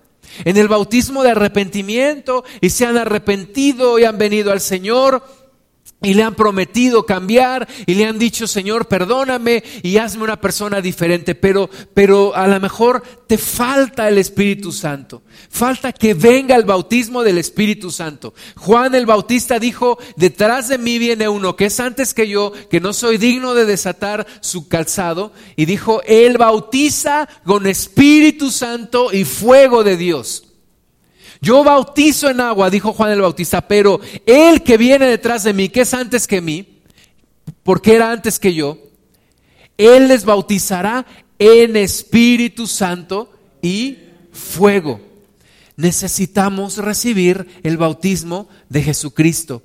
[0.46, 5.24] en el bautismo de arrepentimiento y se han arrepentido y han venido al Señor
[6.04, 10.82] y le han prometido cambiar y le han dicho, Señor, perdóname y hazme una persona
[10.82, 15.24] diferente, pero, pero a lo mejor te falta el Espíritu Santo.
[15.50, 18.34] Falta que venga el bautismo del Espíritu Santo.
[18.58, 22.82] Juan el Bautista dijo, detrás de mí viene uno que es antes que yo, que
[22.82, 25.32] no soy digno de desatar su calzado.
[25.56, 30.53] Y dijo, Él bautiza con Espíritu Santo y fuego de Dios.
[31.44, 35.68] Yo bautizo en agua, dijo Juan el Bautista, pero el que viene detrás de mí,
[35.68, 36.80] que es antes que mí,
[37.64, 38.78] porque era antes que yo,
[39.78, 41.06] él les bautizará
[41.38, 43.30] en Espíritu Santo
[43.62, 43.98] y
[44.32, 45.02] fuego.
[45.76, 49.64] Necesitamos recibir el bautismo de Jesucristo.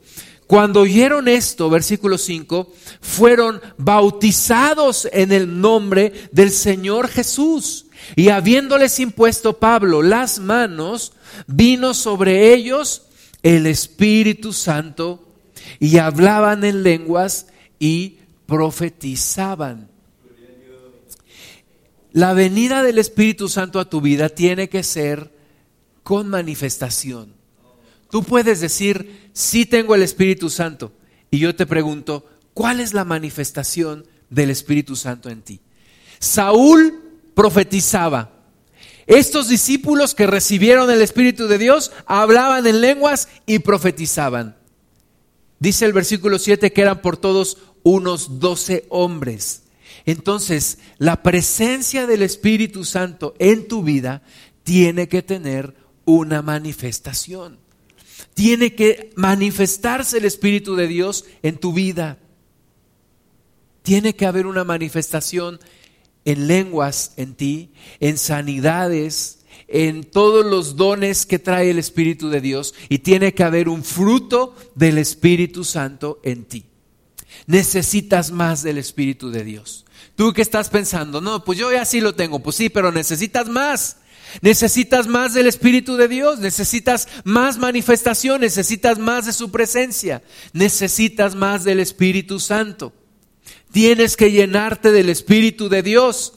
[0.48, 7.86] Cuando oyeron esto, versículo 5, fueron bautizados en el nombre del Señor Jesús.
[8.16, 11.12] Y habiéndoles impuesto Pablo las manos,
[11.46, 13.02] vino sobre ellos
[13.42, 15.24] el Espíritu Santo
[15.78, 17.46] y hablaban en lenguas
[17.78, 19.88] y profetizaban.
[22.12, 25.30] La venida del Espíritu Santo a tu vida tiene que ser
[26.02, 27.34] con manifestación.
[28.10, 30.92] Tú puedes decir, sí tengo el Espíritu Santo.
[31.30, 35.60] Y yo te pregunto, ¿cuál es la manifestación del Espíritu Santo en ti?
[36.18, 37.07] Saúl
[37.38, 38.32] profetizaba.
[39.06, 44.56] Estos discípulos que recibieron el Espíritu de Dios hablaban en lenguas y profetizaban.
[45.60, 49.62] Dice el versículo 7 que eran por todos unos doce hombres.
[50.04, 54.22] Entonces, la presencia del Espíritu Santo en tu vida
[54.64, 57.60] tiene que tener una manifestación.
[58.34, 62.18] Tiene que manifestarse el Espíritu de Dios en tu vida.
[63.84, 65.60] Tiene que haber una manifestación
[66.28, 72.42] en lenguas en ti, en sanidades, en todos los dones que trae el Espíritu de
[72.42, 76.66] Dios y tiene que haber un fruto del Espíritu Santo en ti.
[77.46, 79.86] Necesitas más del Espíritu de Dios.
[80.16, 83.48] Tú que estás pensando, no, pues yo ya sí lo tengo, pues sí, pero necesitas
[83.48, 83.96] más.
[84.42, 91.34] Necesitas más del Espíritu de Dios, necesitas más manifestación, necesitas más de su presencia, necesitas
[91.34, 92.92] más del Espíritu Santo.
[93.72, 96.34] Tienes que llenarte del Espíritu de Dios.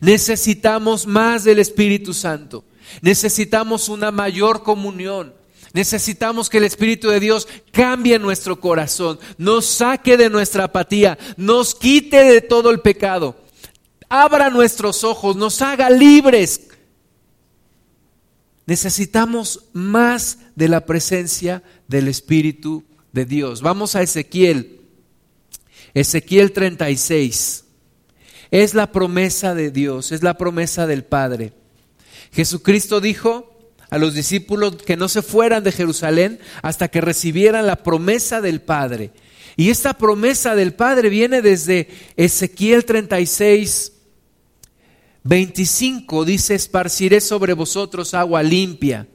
[0.00, 2.64] Necesitamos más del Espíritu Santo.
[3.00, 5.34] Necesitamos una mayor comunión.
[5.74, 11.74] Necesitamos que el Espíritu de Dios cambie nuestro corazón, nos saque de nuestra apatía, nos
[11.74, 13.36] quite de todo el pecado,
[14.08, 16.68] abra nuestros ojos, nos haga libres.
[18.66, 23.60] Necesitamos más de la presencia del Espíritu de Dios.
[23.60, 24.83] Vamos a Ezequiel
[25.94, 27.64] Ezequiel 36
[28.50, 31.52] es la promesa de Dios, es la promesa del Padre.
[32.32, 33.50] Jesucristo dijo
[33.90, 38.60] a los discípulos que no se fueran de Jerusalén hasta que recibieran la promesa del
[38.60, 39.12] Padre.
[39.56, 43.92] Y esta promesa del Padre viene desde Ezequiel 36,
[45.22, 46.24] 25.
[46.24, 49.06] Dice, esparciré sobre vosotros agua limpia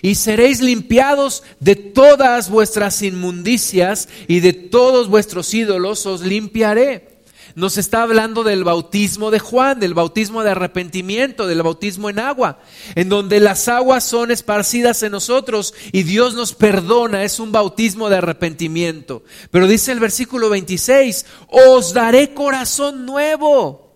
[0.00, 7.12] y seréis limpiados de todas vuestras inmundicias y de todos vuestros ídolos os limpiaré.
[7.54, 12.60] Nos está hablando del bautismo de Juan, del bautismo de arrepentimiento, del bautismo en agua,
[12.94, 18.08] en donde las aguas son esparcidas en nosotros y Dios nos perdona, es un bautismo
[18.08, 19.22] de arrepentimiento.
[19.50, 23.92] Pero dice el versículo 26, os daré corazón nuevo.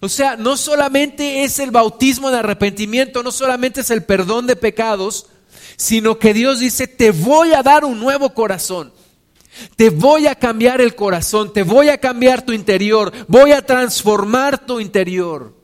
[0.00, 4.56] O sea, no solamente es el bautismo de arrepentimiento, no solamente es el perdón de
[4.56, 5.26] pecados,
[5.80, 8.92] sino que Dios dice, te voy a dar un nuevo corazón.
[9.76, 14.66] Te voy a cambiar el corazón, te voy a cambiar tu interior, voy a transformar
[14.66, 15.54] tu interior.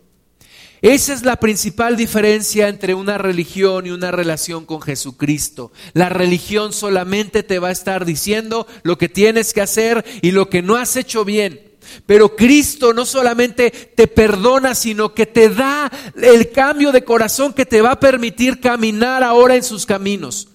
[0.81, 5.71] Esa es la principal diferencia entre una religión y una relación con Jesucristo.
[5.93, 10.49] La religión solamente te va a estar diciendo lo que tienes que hacer y lo
[10.49, 11.66] que no has hecho bien.
[12.07, 17.67] Pero Cristo no solamente te perdona, sino que te da el cambio de corazón que
[17.67, 20.49] te va a permitir caminar ahora en sus caminos.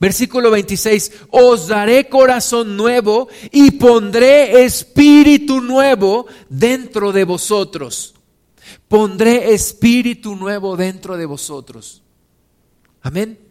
[0.00, 8.14] Versículo 26, os daré corazón nuevo y pondré espíritu nuevo dentro de vosotros.
[8.88, 12.02] Pondré espíritu nuevo dentro de vosotros.
[13.02, 13.43] Amén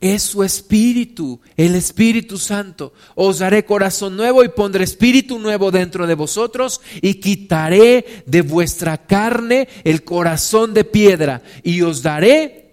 [0.00, 2.92] es su espíritu, el Espíritu Santo.
[3.14, 8.98] Os daré corazón nuevo y pondré espíritu nuevo dentro de vosotros y quitaré de vuestra
[8.98, 12.72] carne el corazón de piedra y os daré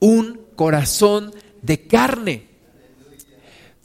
[0.00, 2.54] un corazón de carne.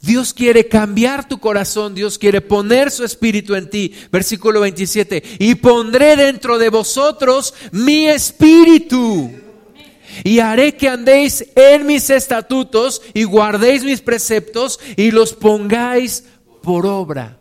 [0.02, 3.92] Dios quiere cambiar tu corazón, Dios quiere poner su espíritu en ti.
[4.10, 9.30] Versículo 27, y pondré dentro de vosotros mi espíritu
[10.24, 16.24] y haré que andéis en mis estatutos y guardéis mis preceptos y los pongáis
[16.62, 17.38] por obra.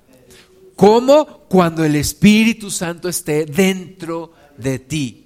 [0.75, 1.45] ¿Cómo?
[1.49, 5.25] Cuando el Espíritu Santo esté dentro de ti.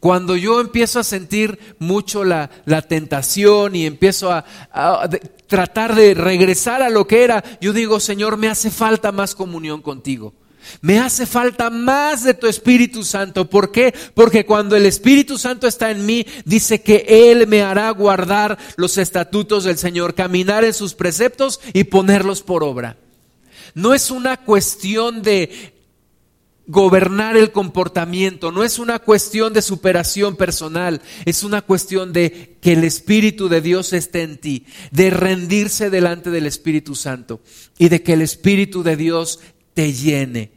[0.00, 2.48] Cuando yo empiezo a sentir mucho la,
[2.88, 5.08] tentación y empiezo a, a
[5.46, 9.82] tratar de regresar a lo que era, yo digo, Señor, me hace falta más comunión
[9.82, 10.34] contigo.
[10.80, 13.48] Me hace falta más de tu Espíritu Santo.
[13.48, 13.94] ¿Por qué?
[14.14, 18.98] Porque cuando el Espíritu Santo está en mí, dice que Él me hará guardar los
[18.98, 22.96] estatutos del Señor, caminar en sus preceptos y ponerlos por obra.
[23.74, 25.74] No es una cuestión de
[26.68, 32.74] gobernar el comportamiento, no es una cuestión de superación personal, es una cuestión de que
[32.74, 37.40] el Espíritu de Dios esté en ti, de rendirse delante del Espíritu Santo
[37.78, 39.40] y de que el Espíritu de Dios
[39.78, 40.50] te llene.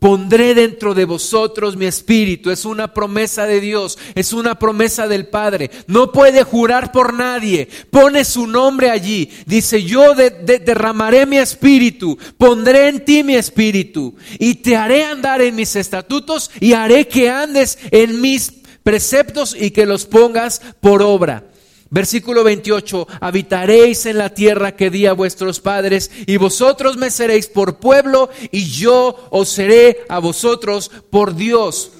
[0.00, 2.50] Pondré dentro de vosotros mi espíritu.
[2.50, 5.70] Es una promesa de Dios, es una promesa del Padre.
[5.86, 7.68] No puede jurar por nadie.
[7.92, 9.30] Pone su nombre allí.
[9.46, 15.54] Dice, yo derramaré mi espíritu, pondré en ti mi espíritu y te haré andar en
[15.54, 21.47] mis estatutos y haré que andes en mis preceptos y que los pongas por obra.
[21.90, 27.46] Versículo 28, habitaréis en la tierra que di a vuestros padres y vosotros me seréis
[27.46, 31.92] por pueblo y yo os seré a vosotros por Dios.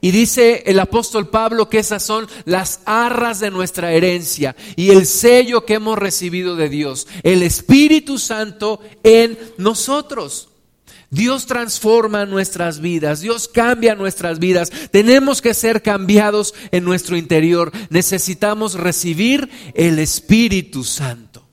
[0.00, 5.04] Y dice el apóstol Pablo que esas son las arras de nuestra herencia y el
[5.04, 10.48] sello que hemos recibido de Dios, el Espíritu Santo en nosotros.
[11.10, 14.70] Dios transforma nuestras vidas, Dios cambia nuestras vidas.
[14.90, 17.72] Tenemos que ser cambiados en nuestro interior.
[17.90, 21.46] Necesitamos recibir el Espíritu Santo.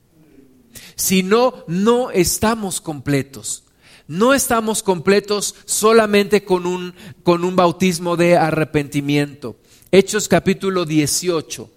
[0.96, 3.64] Si no, no estamos completos.
[4.08, 6.94] No estamos completos solamente con un,
[7.24, 9.56] con un bautismo de arrepentimiento.
[9.92, 11.70] Hechos capítulo 18.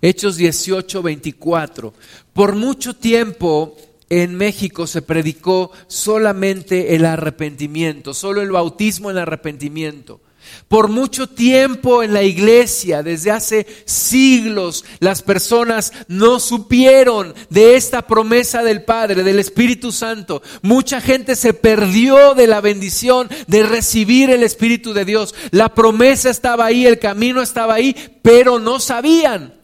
[0.00, 1.94] Hechos 18, 24.
[2.32, 3.76] Por mucho tiempo
[4.10, 10.20] en México se predicó solamente el arrepentimiento, solo el bautismo en arrepentimiento.
[10.66, 18.06] Por mucho tiempo en la iglesia, desde hace siglos, las personas no supieron de esta
[18.06, 20.42] promesa del Padre, del Espíritu Santo.
[20.62, 25.34] Mucha gente se perdió de la bendición de recibir el Espíritu de Dios.
[25.50, 29.57] La promesa estaba ahí, el camino estaba ahí, pero no sabían.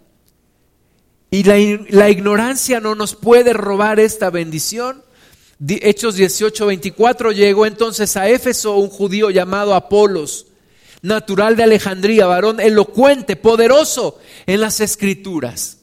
[1.35, 5.03] Y la, ignorancia no nos puede robar esta bendición.
[5.67, 10.47] Hechos 18, 24, llegó entonces a Éfeso un judío llamado Apolos,
[11.03, 15.79] natural de Alejandría, varón elocuente, poderoso en las escrituras.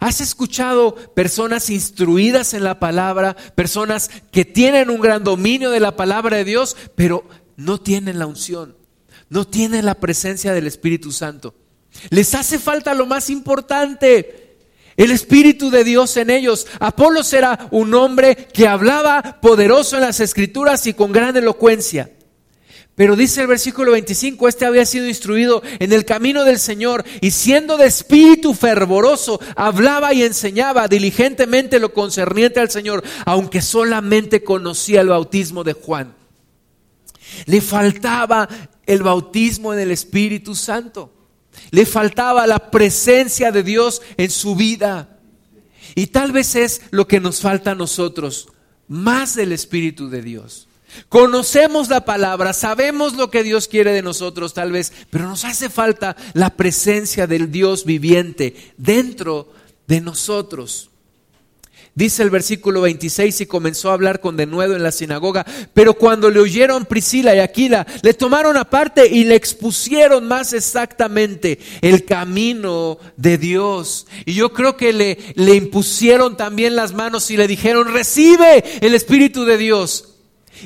[0.00, 5.94] ¿Has escuchado personas instruidas en la palabra, personas que tienen un gran dominio de la
[5.94, 7.22] palabra de Dios, pero
[7.56, 8.76] no tienen la unción,
[9.28, 11.54] no tienen la presencia del Espíritu Santo?
[12.08, 14.49] Les hace falta lo más importante,
[14.96, 16.66] el Espíritu de Dios en ellos.
[16.78, 22.10] Apolos era un hombre que hablaba poderoso en las escrituras y con gran elocuencia.
[23.00, 27.30] Pero dice el versículo 25, este había sido instruido en el camino del Señor y
[27.30, 35.00] siendo de espíritu fervoroso, hablaba y enseñaba diligentemente lo concerniente al Señor, aunque solamente conocía
[35.00, 36.14] el bautismo de Juan.
[37.46, 38.48] Le faltaba
[38.84, 41.19] el bautismo en el Espíritu Santo.
[41.70, 45.18] Le faltaba la presencia de Dios en su vida.
[45.94, 48.48] Y tal vez es lo que nos falta a nosotros,
[48.88, 50.68] más del Espíritu de Dios.
[51.08, 55.70] Conocemos la palabra, sabemos lo que Dios quiere de nosotros tal vez, pero nos hace
[55.70, 59.52] falta la presencia del Dios viviente dentro
[59.86, 60.89] de nosotros.
[62.00, 65.44] Dice el versículo 26 y comenzó a hablar con denuedo en la sinagoga,
[65.74, 71.58] pero cuando le oyeron Priscila y Aquila, le tomaron aparte y le expusieron más exactamente
[71.82, 74.06] el camino de Dios.
[74.24, 78.94] Y yo creo que le, le impusieron también las manos y le dijeron, recibe el
[78.94, 80.14] Espíritu de Dios.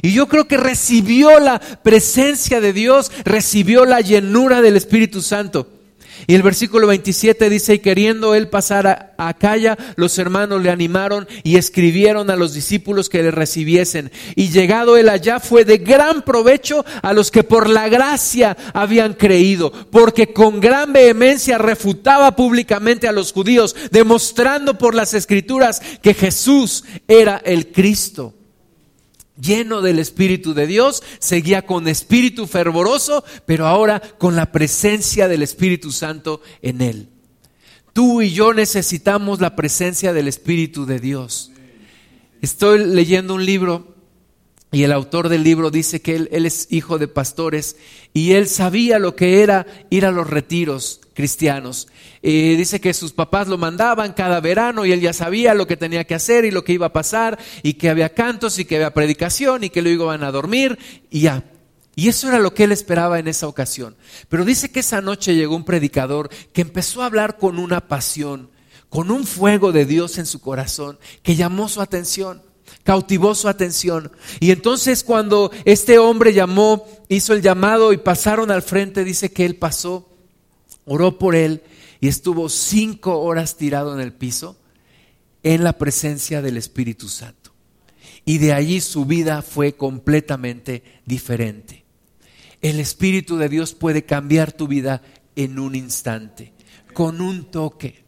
[0.03, 5.67] Y yo creo que recibió la presencia de Dios, recibió la llenura del Espíritu Santo.
[6.27, 11.27] Y el versículo 27 dice, y queriendo él pasar a, Acaya, los hermanos le animaron
[11.43, 14.11] y escribieron a los discípulos que le recibiesen.
[14.35, 19.15] Y llegado él allá fue de gran provecho a los que por la gracia habían
[19.15, 26.15] creído, porque con gran vehemencia refutaba públicamente a los judíos, demostrando por las escrituras que
[26.15, 28.35] Jesús era el Cristo
[29.41, 35.43] lleno del Espíritu de Dios, seguía con espíritu fervoroso, pero ahora con la presencia del
[35.43, 37.09] Espíritu Santo en él.
[37.93, 41.53] Tú y yo necesitamos la presencia del Espíritu de Dios.
[42.43, 43.94] Estoy leyendo un libro
[44.75, 47.77] y el autor del libro dice que él, es hijo de pastores
[48.13, 51.87] y él sabía lo que era ir a los retiros cristianos.
[52.23, 55.77] Eh, dice que sus papás lo mandaban cada verano y él ya sabía lo que
[55.77, 58.75] tenía que hacer y lo que iba a pasar y que había cantos y que
[58.75, 60.77] había predicación y que luego iban a dormir
[61.09, 61.45] y ya.
[61.95, 63.95] Y eso era lo que él esperaba en esa ocasión.
[64.29, 68.51] Pero dice que esa noche llegó un predicador que empezó a hablar con una pasión,
[68.89, 72.43] con un fuego de Dios en su corazón que llamó su atención
[72.83, 74.13] cautivó su atención.
[74.41, 79.45] Y entonces cuando este hombre llamó, hizo el llamado y pasaron al frente, dice que
[79.45, 80.11] él pasó
[80.85, 81.63] oró por él
[82.01, 84.57] y estuvo cinco horas tirado en el piso
[85.43, 87.53] en la presencia del Espíritu Santo.
[88.25, 91.85] Y de allí su vida fue completamente diferente.
[92.63, 95.03] El Espíritu de Dios puede cambiar tu vida
[95.37, 96.55] en un instante,
[96.95, 98.04] con un toque,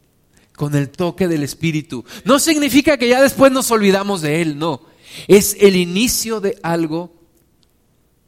[0.57, 2.05] con el toque del Espíritu.
[2.25, 4.83] No significa que ya después nos olvidamos de Él, no.
[5.29, 7.15] Es el inicio de algo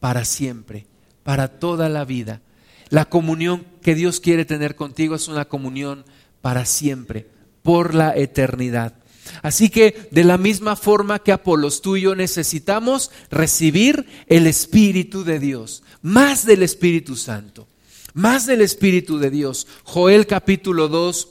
[0.00, 0.86] para siempre,
[1.24, 2.42] para toda la vida.
[2.90, 6.04] La comunión que Dios quiere tener contigo es una comunión
[6.40, 7.28] para siempre,
[7.62, 8.94] por la eternidad.
[9.42, 15.24] Así que de la misma forma que Apolos, tú y yo necesitamos recibir el Espíritu
[15.24, 17.68] de Dios, más del Espíritu Santo,
[18.14, 19.66] más del Espíritu de Dios.
[19.84, 21.28] Joel capítulo 2,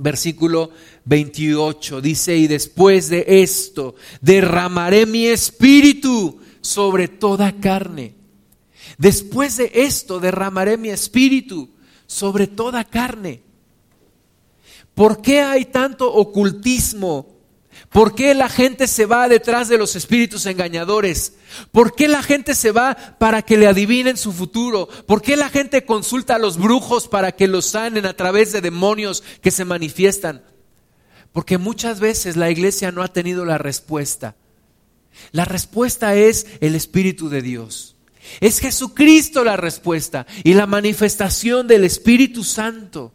[0.00, 0.70] versículo
[1.04, 8.20] 28 dice, y después de esto derramaré mi Espíritu sobre toda carne
[9.00, 11.70] Después de esto derramaré mi espíritu
[12.06, 13.40] sobre toda carne.
[14.92, 17.39] ¿Por qué hay tanto ocultismo?
[17.90, 21.34] ¿Por qué la gente se va detrás de los espíritus engañadores?
[21.72, 24.88] ¿Por qué la gente se va para que le adivinen su futuro?
[25.06, 28.60] ¿Por qué la gente consulta a los brujos para que los sanen a través de
[28.60, 30.44] demonios que se manifiestan?
[31.32, 34.36] Porque muchas veces la iglesia no ha tenido la respuesta.
[35.32, 37.96] La respuesta es el Espíritu de Dios.
[38.40, 43.12] Es Jesucristo la respuesta y la manifestación del Espíritu Santo.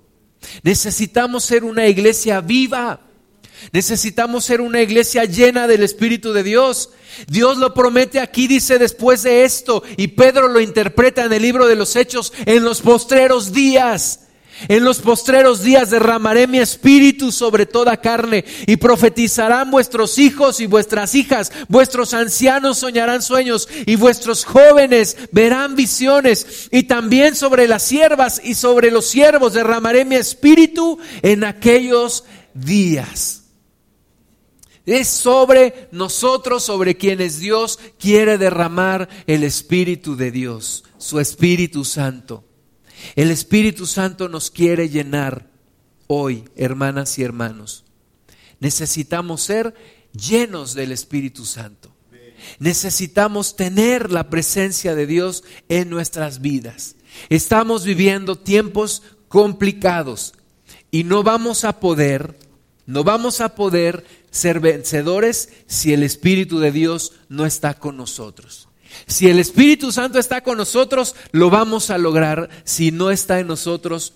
[0.63, 3.01] Necesitamos ser una iglesia viva.
[3.71, 6.89] Necesitamos ser una iglesia llena del Espíritu de Dios.
[7.27, 11.67] Dios lo promete aquí, dice después de esto, y Pedro lo interpreta en el libro
[11.67, 14.19] de los Hechos, en los postreros días.
[14.69, 20.65] En los postreros días derramaré mi espíritu sobre toda carne y profetizarán vuestros hijos y
[20.65, 27.83] vuestras hijas, vuestros ancianos soñarán sueños y vuestros jóvenes verán visiones y también sobre las
[27.83, 33.44] siervas y sobre los siervos derramaré mi espíritu en aquellos días.
[34.85, 42.43] Es sobre nosotros, sobre quienes Dios quiere derramar el Espíritu de Dios, su Espíritu Santo.
[43.15, 45.49] El Espíritu Santo nos quiere llenar
[46.07, 47.83] hoy, hermanas y hermanos.
[48.59, 49.73] Necesitamos ser
[50.13, 51.93] llenos del Espíritu Santo.
[52.59, 56.95] Necesitamos tener la presencia de Dios en nuestras vidas.
[57.29, 60.33] Estamos viviendo tiempos complicados
[60.91, 62.37] y no vamos a poder,
[62.85, 64.05] no vamos a poder
[64.35, 68.67] ser vencedores si el Espíritu de Dios no está con nosotros.
[69.07, 72.49] Si el Espíritu Santo está con nosotros, lo vamos a lograr.
[72.65, 74.11] Si no está en nosotros,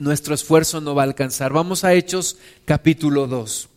[0.00, 1.52] nuestro esfuerzo no va a alcanzar.
[1.52, 3.68] Vamos a Hechos capítulo 2.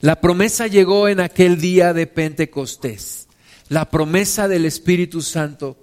[0.00, 3.28] La promesa llegó en aquel día de Pentecostés.
[3.68, 5.76] La promesa del Espíritu Santo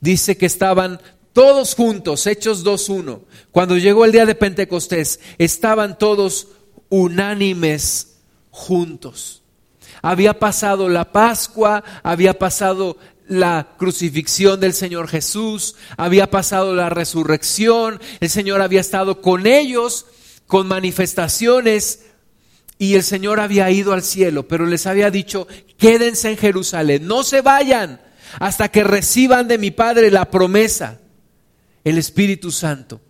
[0.00, 1.00] dice que estaban
[1.32, 3.20] todos juntos, Hechos 2.1.
[3.52, 6.48] Cuando llegó el día de Pentecostés, estaban todos
[6.92, 8.18] unánimes
[8.50, 9.42] juntos.
[10.02, 17.98] Había pasado la Pascua, había pasado la crucifixión del Señor Jesús, había pasado la resurrección,
[18.20, 20.04] el Señor había estado con ellos
[20.46, 22.00] con manifestaciones
[22.76, 27.22] y el Señor había ido al cielo, pero les había dicho, quédense en Jerusalén, no
[27.22, 28.02] se vayan
[28.38, 31.00] hasta que reciban de mi Padre la promesa,
[31.84, 33.00] el Espíritu Santo.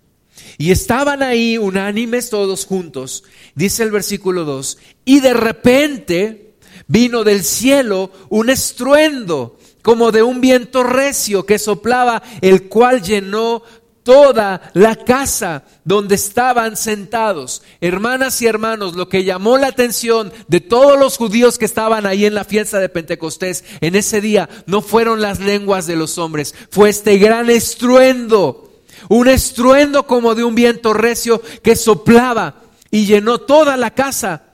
[0.59, 3.25] Y estaban ahí unánimes todos juntos,
[3.55, 6.55] dice el versículo 2, y de repente
[6.87, 13.63] vino del cielo un estruendo como de un viento recio que soplaba, el cual llenó
[14.03, 17.63] toda la casa donde estaban sentados.
[17.81, 22.27] Hermanas y hermanos, lo que llamó la atención de todos los judíos que estaban ahí
[22.27, 26.55] en la fiesta de Pentecostés en ese día no fueron las lenguas de los hombres,
[26.71, 28.72] fue este gran estruendo,
[29.09, 34.45] un estruendo como de un viento recio que soplaba y llenó toda la casa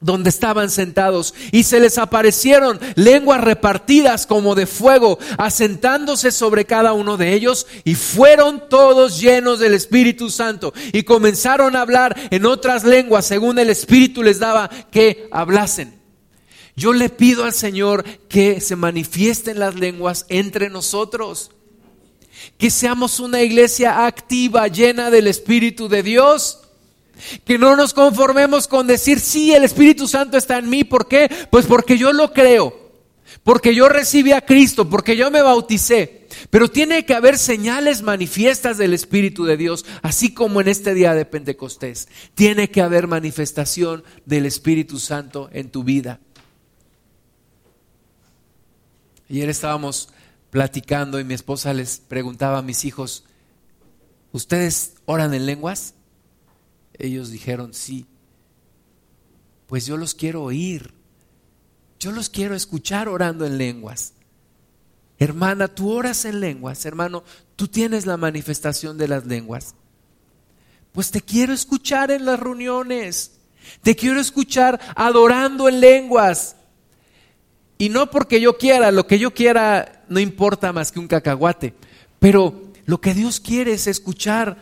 [0.00, 6.92] donde estaban sentados y se les aparecieron lenguas repartidas como de fuego, asentándose sobre cada
[6.92, 12.46] uno de ellos y fueron todos llenos del Espíritu Santo y comenzaron a hablar en
[12.46, 15.98] otras lenguas según el Espíritu les daba que hablasen.
[16.76, 21.50] Yo le pido al Señor que se manifiesten las lenguas entre nosotros,
[22.56, 26.60] que seamos una iglesia activa, llena del Espíritu de Dios
[27.44, 30.84] que no nos conformemos con decir, sí, el Espíritu Santo está en mí.
[30.84, 31.30] ¿Por qué?
[31.50, 32.92] Pues porque yo lo creo,
[33.42, 36.26] porque yo recibí a Cristo, porque yo me bauticé.
[36.50, 41.14] Pero tiene que haber señales manifiestas del Espíritu de Dios, así como en este día
[41.14, 42.08] de Pentecostés.
[42.34, 46.20] Tiene que haber manifestación del Espíritu Santo en tu vida.
[49.30, 50.10] Ayer estábamos
[50.50, 53.24] platicando y mi esposa les preguntaba a mis hijos,
[54.32, 55.94] ¿ustedes oran en lenguas?
[56.94, 58.06] Ellos dijeron, sí.
[59.66, 60.94] Pues yo los quiero oír.
[62.00, 64.14] Yo los quiero escuchar orando en lenguas.
[65.18, 67.24] Hermana, tú oras en lenguas, hermano,
[67.56, 69.74] tú tienes la manifestación de las lenguas.
[70.92, 73.32] Pues te quiero escuchar en las reuniones.
[73.82, 76.56] Te quiero escuchar adorando en lenguas.
[77.78, 81.74] Y no porque yo quiera, lo que yo quiera no importa más que un cacahuate.
[82.18, 84.56] Pero lo que Dios quiere es escuchar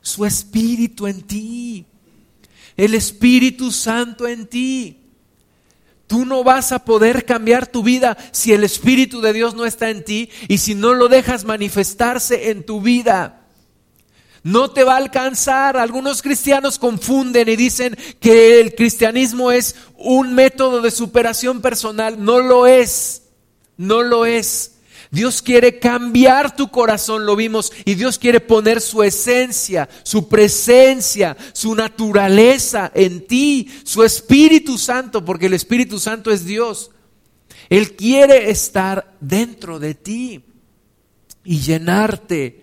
[0.00, 1.86] su Espíritu en ti,
[2.76, 4.98] el Espíritu Santo en ti.
[6.08, 9.88] Tú no vas a poder cambiar tu vida si el Espíritu de Dios no está
[9.88, 13.41] en ti y si no lo dejas manifestarse en tu vida.
[14.42, 15.76] No te va a alcanzar.
[15.76, 22.24] Algunos cristianos confunden y dicen que el cristianismo es un método de superación personal.
[22.24, 23.22] No lo es.
[23.76, 24.72] No lo es.
[25.12, 31.36] Dios quiere cambiar tu corazón, lo vimos, y Dios quiere poner su esencia, su presencia,
[31.52, 36.92] su naturaleza en ti, su Espíritu Santo, porque el Espíritu Santo es Dios.
[37.68, 40.44] Él quiere estar dentro de ti
[41.44, 42.61] y llenarte.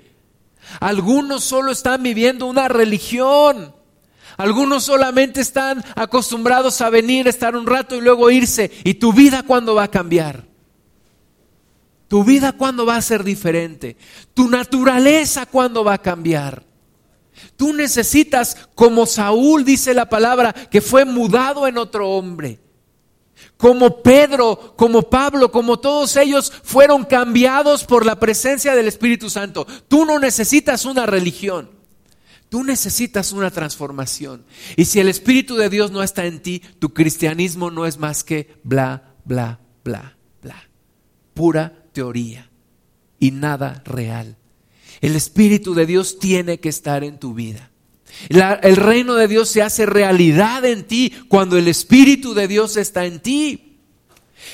[0.80, 3.74] Algunos solo están viviendo una religión.
[4.38, 8.72] Algunos solamente están acostumbrados a venir, estar un rato y luego irse.
[8.84, 10.45] ¿Y tu vida cuándo va a cambiar?
[12.07, 13.97] ¿Tu vida cuándo va a ser diferente?
[14.34, 16.63] ¿Tu naturaleza cuándo va a cambiar?
[17.55, 22.59] Tú necesitas, como Saúl dice la palabra, que fue mudado en otro hombre.
[23.60, 29.68] Como Pedro, como Pablo, como todos ellos fueron cambiados por la presencia del Espíritu Santo.
[29.89, 31.70] Tú no necesitas una religión.
[32.47, 34.45] Tú necesitas una transformación.
[34.78, 38.24] Y si el Espíritu de Dios no está en ti, tu cristianismo no es más
[38.24, 40.70] que bla, bla, bla, bla.
[41.34, 42.49] Pura teoría
[43.20, 44.38] y nada real.
[45.01, 47.72] El Espíritu de Dios tiene que estar en tu vida.
[48.28, 53.05] El reino de Dios se hace realidad en ti cuando el Espíritu de Dios está
[53.05, 53.78] en ti.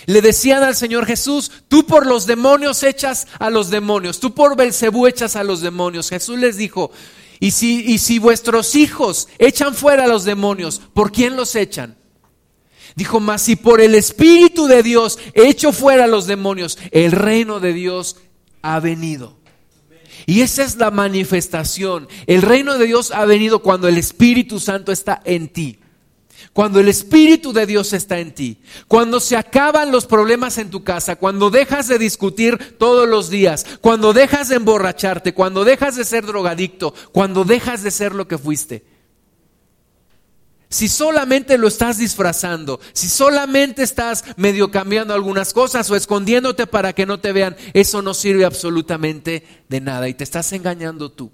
[0.06, 4.56] Le decían al Señor Jesús, tú por los demonios echas a los demonios, tú por
[4.56, 6.10] Belcebú echas a los demonios.
[6.10, 6.92] Jesús les dijo,
[7.40, 11.98] y si, y si vuestros hijos echan fuera a los demonios, ¿por quién los echan?
[12.96, 17.60] Dijo, mas si por el Espíritu de Dios echo fuera a los demonios, el reino
[17.60, 18.18] de Dios
[18.62, 19.38] ha venido.
[20.26, 22.08] Y esa es la manifestación.
[22.28, 25.80] El reino de Dios ha venido cuando el Espíritu Santo está en ti.
[26.54, 30.86] Cuando el Espíritu de Dios está en ti, cuando se acaban los problemas en tu
[30.86, 36.06] casa, cuando dejas de discutir todos los días, cuando dejas de emborracharte, cuando dejas de
[36.06, 38.95] ser drogadicto, cuando dejas de ser lo que fuiste.
[40.70, 46.94] Si solamente lo estás disfrazando, si solamente estás medio cambiando algunas cosas o escondiéndote para
[46.94, 51.32] que no te vean, eso no sirve absolutamente de nada y te estás engañando tú.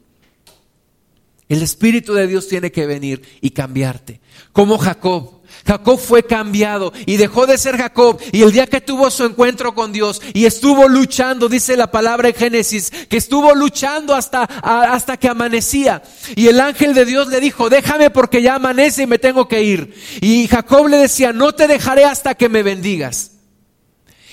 [1.49, 4.21] El Espíritu de Dios tiene que venir y cambiarte.
[4.53, 5.40] Como Jacob.
[5.65, 8.19] Jacob fue cambiado y dejó de ser Jacob.
[8.31, 12.29] Y el día que tuvo su encuentro con Dios y estuvo luchando, dice la palabra
[12.29, 16.01] en Génesis, que estuvo luchando hasta, hasta que amanecía.
[16.35, 19.63] Y el ángel de Dios le dijo, déjame porque ya amanece y me tengo que
[19.63, 19.93] ir.
[20.21, 23.31] Y Jacob le decía, no te dejaré hasta que me bendigas.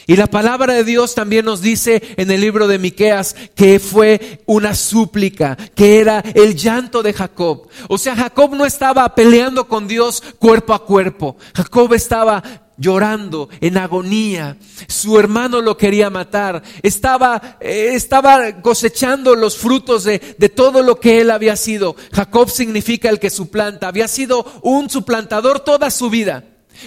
[0.08, 4.40] Y la palabra de Dios también nos dice en el libro de Miqueas que fue
[4.46, 7.68] una súplica, que era el llanto de Jacob.
[7.90, 11.36] O sea, Jacob no estaba peleando con Dios cuerpo a cuerpo.
[11.54, 12.42] Jacob estaba
[12.78, 14.56] llorando en agonía.
[14.86, 16.62] Su hermano lo quería matar.
[16.82, 21.96] Estaba, eh, estaba cosechando los frutos de, de todo lo que él había sido.
[22.14, 23.88] Jacob significa el que suplanta.
[23.88, 26.44] Había sido un suplantador toda su vida.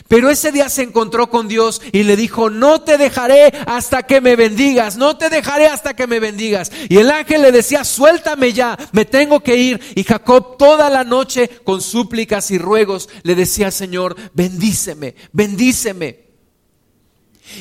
[0.08, 4.22] Pero ese día se encontró con Dios y le dijo, no te dejaré hasta que
[4.22, 6.72] me bendigas, no te dejaré hasta que me bendigas.
[6.90, 9.80] Y el ángel le decía, suéltame ya, me tengo que ir.
[9.96, 16.32] Y Jacob toda la noche con súplicas y ruegos le decía, Señor, bendíceme, bendíceme.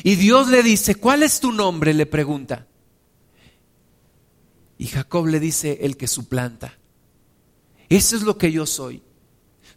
[0.03, 1.93] Y Dios le dice, ¿cuál es tu nombre?
[1.93, 2.67] le pregunta.
[4.77, 6.77] Y Jacob le dice, el que suplanta.
[7.89, 9.03] Eso es lo que yo soy.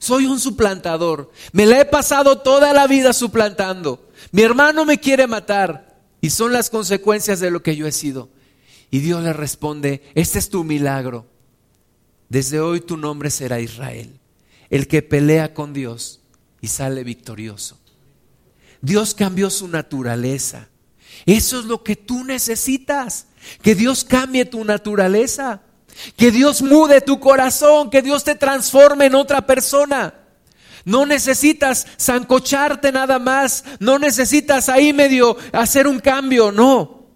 [0.05, 1.31] Soy un suplantador.
[1.53, 4.11] Me la he pasado toda la vida suplantando.
[4.33, 8.29] Mi hermano me quiere matar y son las consecuencias de lo que yo he sido.
[8.91, 11.27] Y Dios le responde, este es tu milagro.
[12.29, 14.21] Desde hoy tu nombre será Israel,
[14.69, 16.21] el que pelea con Dios
[16.61, 17.79] y sale victorioso.
[18.83, 20.69] Dios cambió su naturaleza.
[21.25, 23.29] Eso es lo que tú necesitas,
[23.63, 25.63] que Dios cambie tu naturaleza.
[26.17, 30.15] Que Dios mude tu corazón, que Dios te transforme en otra persona.
[30.85, 37.07] No necesitas zancocharte nada más, no necesitas ahí medio hacer un cambio, no.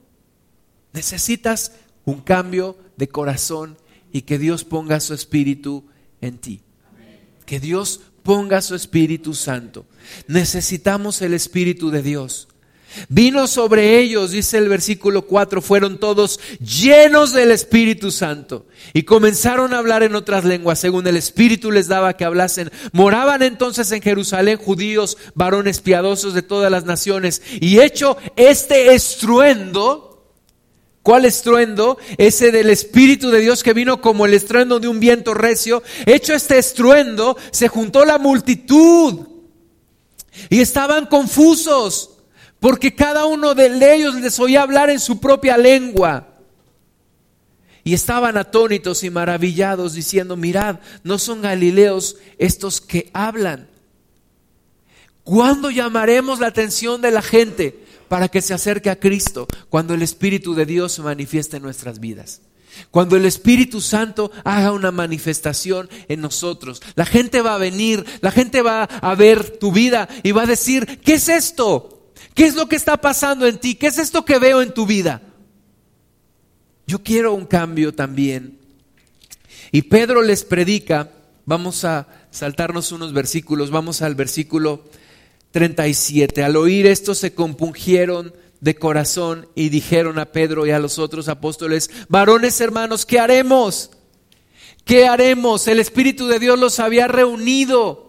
[0.93, 1.73] Necesitas
[2.05, 3.77] un cambio de corazón
[4.13, 5.85] y que Dios ponga su espíritu
[6.21, 6.63] en ti.
[7.45, 9.87] Que Dios ponga su Espíritu Santo.
[10.27, 12.49] Necesitamos el Espíritu de Dios.
[13.09, 19.73] Vino sobre ellos, dice el versículo 4, fueron todos llenos del Espíritu Santo y comenzaron
[19.73, 22.71] a hablar en otras lenguas según el Espíritu les daba que hablasen.
[22.93, 30.05] Moraban entonces en Jerusalén judíos, varones piadosos de todas las naciones y hecho este estruendo,
[31.03, 31.97] ¿Cuál estruendo?
[32.19, 35.83] Ese del Espíritu de Dios que vino como el estruendo de un viento recio.
[36.05, 39.27] Hecho este estruendo, se juntó la multitud
[40.51, 42.18] y estaban confusos
[42.61, 46.29] porque cada uno de ellos les oía hablar en su propia lengua.
[47.85, 53.69] Y estaban atónitos y maravillados diciendo, mirad, no son galileos estos que hablan.
[55.23, 59.47] ¿Cuándo llamaremos la atención de la gente para que se acerque a Cristo?
[59.71, 62.43] Cuando el Espíritu de Dios se manifieste en nuestras vidas.
[62.91, 68.31] Cuando el Espíritu Santo haga una manifestación en nosotros, la gente va a venir, la
[68.31, 71.98] gente va a ver tu vida y va a decir, ¿qué es esto?
[72.39, 73.75] ¿Qué es lo que está pasando en ti?
[73.75, 75.23] ¿Qué es esto que veo en tu vida?
[76.87, 78.61] Yo quiero un cambio también.
[79.73, 81.11] Y Pedro les predica,
[81.47, 84.85] vamos a saltarnos unos versículos, vamos al versículo
[85.51, 86.45] 37.
[86.45, 91.29] Al oír esto se compungieron de corazón y dijeron a Pedro y a los otros
[91.29, 93.91] apóstoles, varones hermanos, ¿qué haremos?
[94.85, 95.67] ¿Qué haremos?
[95.67, 98.08] El Espíritu de Dios los había reunido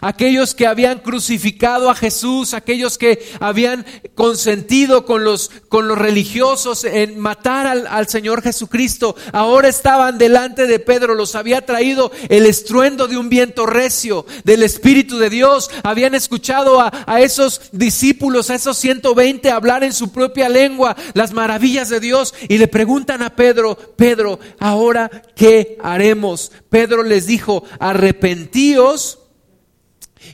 [0.00, 6.84] aquellos que habían crucificado a Jesús, aquellos que habían consentido con los, con los religiosos
[6.84, 13.08] en matar al, Señor Jesucristo, ahora estaban delante de Pedro, los había traído el estruendo
[13.08, 18.54] de un viento recio del Espíritu de Dios, habían escuchado a, a esos discípulos, a
[18.54, 23.36] esos 120 hablar en su propia lengua las maravillas de Dios y le preguntan a
[23.36, 26.52] Pedro, Pedro, ahora qué haremos?
[26.68, 29.19] Pedro les dijo, arrepentíos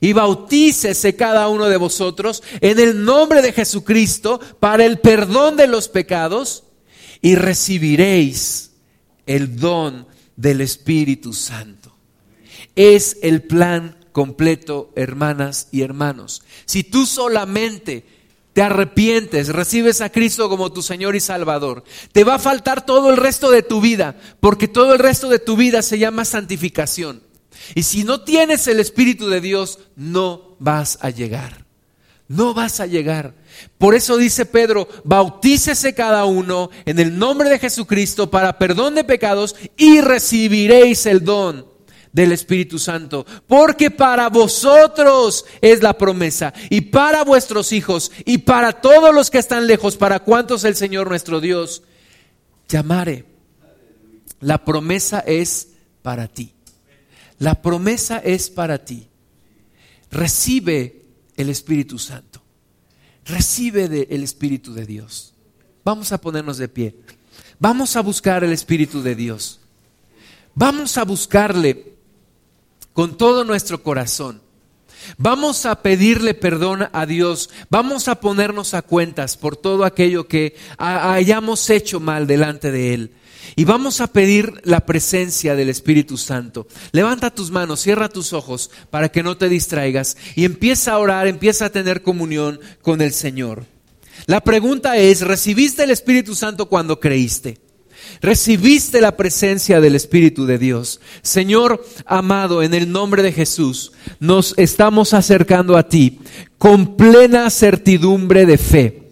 [0.01, 5.67] y bautícese cada uno de vosotros en el nombre de Jesucristo para el perdón de
[5.67, 6.65] los pecados
[7.23, 8.73] y recibiréis
[9.27, 10.07] el don
[10.37, 11.93] del Espíritu Santo.
[12.75, 16.43] Es el plan completo, hermanas y hermanos.
[16.65, 18.05] Si tú solamente
[18.53, 23.11] te arrepientes, recibes a Cristo como tu Señor y Salvador, te va a faltar todo
[23.11, 27.26] el resto de tu vida, porque todo el resto de tu vida se llama santificación.
[27.75, 31.67] Y si no tienes el Espíritu de Dios, no vas a llegar.
[32.29, 33.35] No vas a llegar.
[33.79, 39.05] Por eso dice Pedro, bautícese cada uno en el nombre de Jesucristo para perdón de
[39.05, 41.77] pecados y recibiréis el don
[42.13, 48.73] del Espíritu Santo, porque para vosotros es la promesa, y para vuestros hijos, y para
[48.73, 51.83] todos los que están lejos, para cuantos el Señor nuestro Dios
[52.71, 53.27] llamare.
[54.41, 55.69] La promesa es
[56.01, 56.56] para ti.
[57.39, 59.09] La promesa es para ti.
[60.11, 61.05] Recibe
[61.37, 62.43] el Espíritu Santo.
[63.25, 65.35] Recibe el Espíritu de Dios.
[65.85, 66.97] Vamos a ponernos de pie.
[67.59, 69.61] Vamos a buscar el Espíritu de Dios.
[70.55, 71.95] Vamos a buscarle
[72.93, 74.41] con todo nuestro corazón.
[75.19, 80.57] Vamos a pedirle perdón a Dios, vamos a ponernos a cuentas por todo aquello que
[80.79, 83.13] hayamos hecho mal delante de Él.
[83.55, 86.67] Y vamos a pedir la presencia del Espíritu Santo.
[86.93, 91.27] Levanta tus manos, cierra tus ojos para que no te distraigas y empieza a orar,
[91.27, 93.65] empieza a tener comunión con el Señor.
[94.27, 97.61] La pregunta es, ¿recibiste el Espíritu Santo cuando creíste?
[98.21, 101.01] recibiste la presencia del Espíritu de Dios.
[101.23, 106.21] Señor amado, en el nombre de Jesús, nos estamos acercando a ti
[106.59, 109.06] con plena certidumbre de fe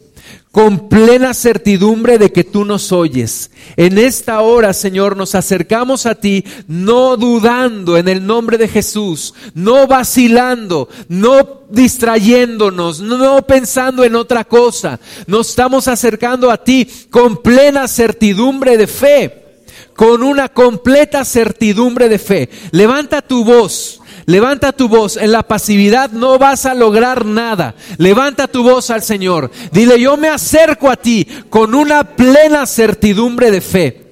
[0.54, 3.50] con plena certidumbre de que tú nos oyes.
[3.74, 9.34] En esta hora, Señor, nos acercamos a ti, no dudando en el nombre de Jesús,
[9.54, 15.00] no vacilando, no distrayéndonos, no pensando en otra cosa.
[15.26, 19.40] Nos estamos acercando a ti con plena certidumbre de fe
[19.96, 22.48] con una completa certidumbre de fe.
[22.72, 25.16] Levanta tu voz Levanta tu voz.
[25.16, 27.74] En la pasividad no vas a lograr nada.
[27.98, 29.50] Levanta tu voz al Señor.
[29.72, 34.03] Dile, yo me acerco a ti con una plena certidumbre de fe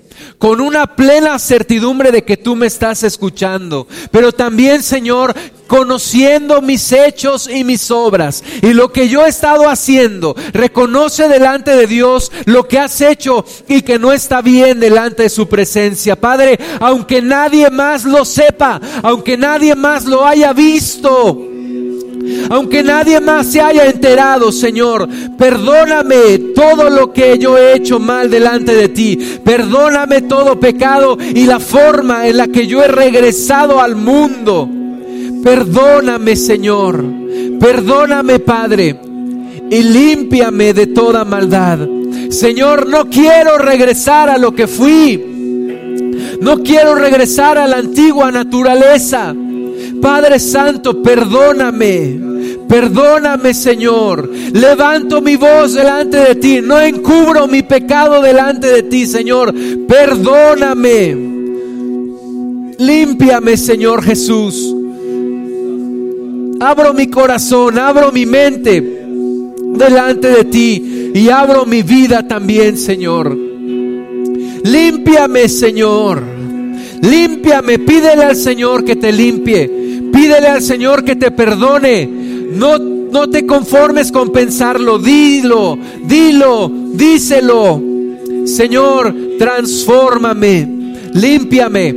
[0.43, 5.36] con una plena certidumbre de que tú me estás escuchando, pero también, Señor,
[5.68, 10.34] conociendo mis hechos y mis obras y lo que yo he estado haciendo.
[10.53, 15.28] Reconoce delante de Dios lo que has hecho y que no está bien delante de
[15.28, 16.16] su presencia.
[16.16, 21.51] Padre, aunque nadie más lo sepa, aunque nadie más lo haya visto,
[22.51, 25.09] aunque nadie más se haya enterado, Señor,
[25.39, 29.18] perdóname todo lo que yo he hecho mal delante de ti.
[29.45, 34.68] Perdóname todo pecado y la forma en la que yo he regresado al mundo.
[35.43, 37.05] Perdóname, Señor.
[37.59, 39.01] Perdóname, Padre.
[39.70, 41.79] Y límpiame de toda maldad.
[42.31, 45.33] Señor, no quiero regresar a lo que fui.
[46.41, 49.35] No quiero regresar a la antigua naturaleza.
[50.01, 52.33] Padre Santo, perdóname.
[52.68, 54.30] Perdóname, Señor.
[54.53, 56.61] Levanto mi voz delante de ti.
[56.62, 59.55] No encubro mi pecado delante de ti, Señor.
[59.87, 61.16] Perdóname.
[62.78, 64.74] Límpiame, Señor Jesús.
[66.61, 73.37] Abro mi corazón, abro mi mente delante de ti y abro mi vida también, Señor.
[74.64, 76.32] Límpiame, Señor.
[77.03, 79.68] Límpiame, pídele al Señor que te limpie.
[80.12, 82.07] Pídele al Señor que te perdone.
[82.07, 84.98] No, no te conformes con pensarlo.
[84.98, 87.82] Dilo, dilo, díselo.
[88.44, 90.68] Señor, transfórmame,
[91.12, 91.94] límpiame.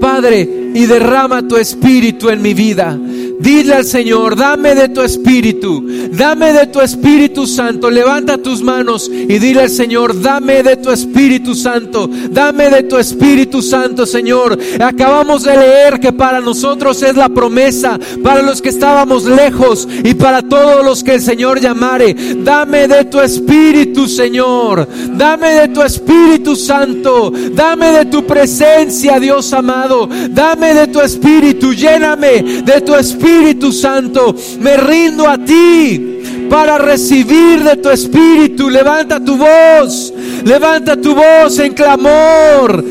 [0.00, 2.98] Padre, y derrama tu espíritu en mi vida.
[3.40, 5.82] Dile al Señor, dame de tu espíritu,
[6.12, 7.90] dame de tu espíritu santo.
[7.90, 12.98] Levanta tus manos y dile al Señor, dame de tu espíritu santo, dame de tu
[12.98, 14.58] espíritu santo, Señor.
[14.78, 20.12] Acabamos de leer que para nosotros es la promesa, para los que estábamos lejos y
[20.12, 22.14] para todos los que el Señor llamare.
[22.44, 24.86] Dame de tu espíritu, Señor.
[25.16, 27.32] Dame de tu espíritu santo.
[27.52, 30.10] Dame de tu presencia, Dios amado.
[30.28, 31.72] Dame de tu espíritu.
[31.72, 38.68] Lléname de tu espíritu Espíritu Santo, me rindo a ti para recibir de tu Espíritu.
[38.68, 40.12] Levanta tu voz,
[40.44, 42.84] levanta tu voz en clamor,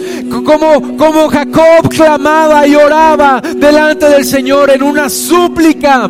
[0.46, 6.10] como, como Jacob clamaba y oraba delante del Señor en una súplica.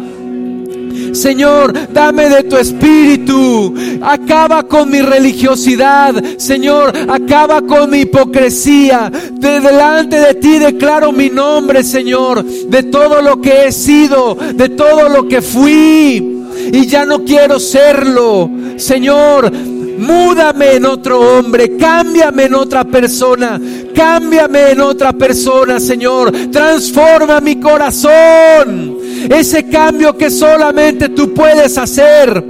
[1.13, 3.73] Señor, dame de tu espíritu.
[4.01, 6.15] Acaba con mi religiosidad.
[6.37, 9.11] Señor, acaba con mi hipocresía.
[9.31, 14.69] De delante de ti declaro mi nombre, Señor, de todo lo que he sido, de
[14.69, 16.45] todo lo que fui.
[16.71, 18.49] Y ya no quiero serlo.
[18.77, 19.51] Señor,
[19.99, 23.59] múdame en otro hombre, cámbiame en otra persona,
[23.93, 28.98] cámbiame en otra persona, Señor, transforma mi corazón,
[29.29, 32.43] ese cambio que solamente tú puedes hacer.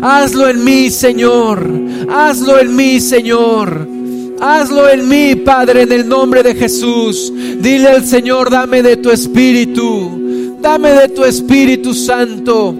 [0.00, 1.68] Hazlo en mí, Señor,
[2.10, 3.88] hazlo en mí, Señor.
[4.40, 7.32] Hazlo en mí, Padre, en el nombre de Jesús.
[7.60, 10.22] Dile al Señor, dame de tu espíritu.
[10.62, 12.72] Dame de tu Espíritu Santo.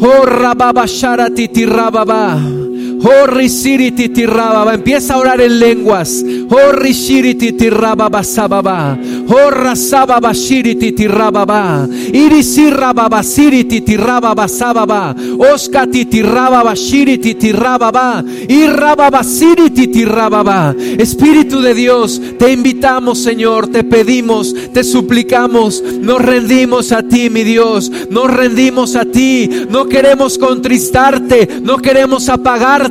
[0.00, 2.57] Oh, rababa sharati rababa.
[3.02, 4.74] Horri siriti tirababa.
[4.74, 6.24] Empieza a orar en lenguas.
[6.50, 8.98] Horri shiriti tirababa sababa.
[9.28, 11.86] Horra sababa shiriti tirababa.
[12.12, 15.14] Irisi rababa siriti tirababa sababa.
[15.38, 18.24] Oskati tirababa shiriti tirababa.
[18.48, 20.74] Irrababa siriti tirababa.
[20.98, 27.44] Espíritu de Dios, te invitamos, Señor, te pedimos, te suplicamos, nos rendimos a ti, mi
[27.44, 29.48] Dios, nos rendimos a ti.
[29.70, 32.87] No queremos contristarte, no queremos apagarte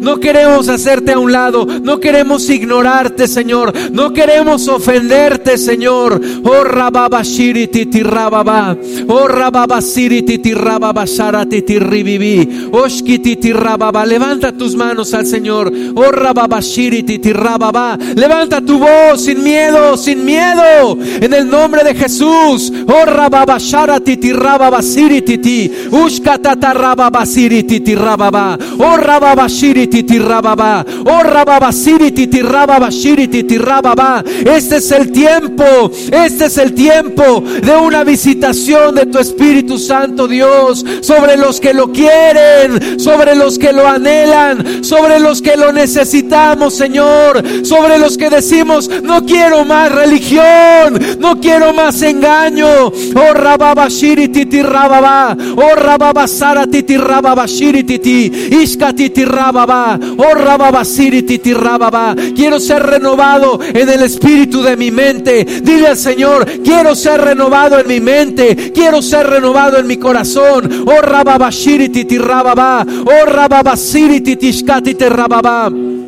[0.00, 6.20] no queremos hacerte a un lado, no queremos ignorarte, Señor, no queremos ofenderte, Señor.
[6.44, 8.76] Oh rababa shiriti tirababa,
[9.08, 14.06] oh rababa siriti tirababa sharati tirribibi, oshkiti tirababa.
[14.06, 15.72] Levanta tus manos al Señor.
[15.94, 17.98] Oh rababa shiriti tirababa.
[18.14, 22.72] Levanta tu voz sin miedo, sin miedo, en el nombre de Jesús.
[22.86, 29.39] Oh rababa sharati tirababa siriti, ushkatata rababa siriti tirababa, oh rababa
[34.44, 35.64] este es el tiempo,
[36.12, 41.74] este es el tiempo de una visitación de tu Espíritu Santo Dios sobre los que
[41.74, 48.16] lo quieren, sobre los que lo anhelan, sobre los que lo necesitamos, Señor, sobre los
[48.16, 52.68] que decimos, no quiero más religión, no quiero más engaño.
[53.14, 62.14] Oh rababa shiriti rababa, oh rababa sarati rababa shirititi, iskatiti rababa, oh rababa titi rababa.
[62.34, 65.44] Quiero ser renovado en el espíritu de mi mente.
[65.44, 70.84] Dile al Señor, quiero ser renovado en mi mente, quiero ser renovado en mi corazón.
[70.86, 75.89] Oh rababa titi rababa, oh rababa titi rababa.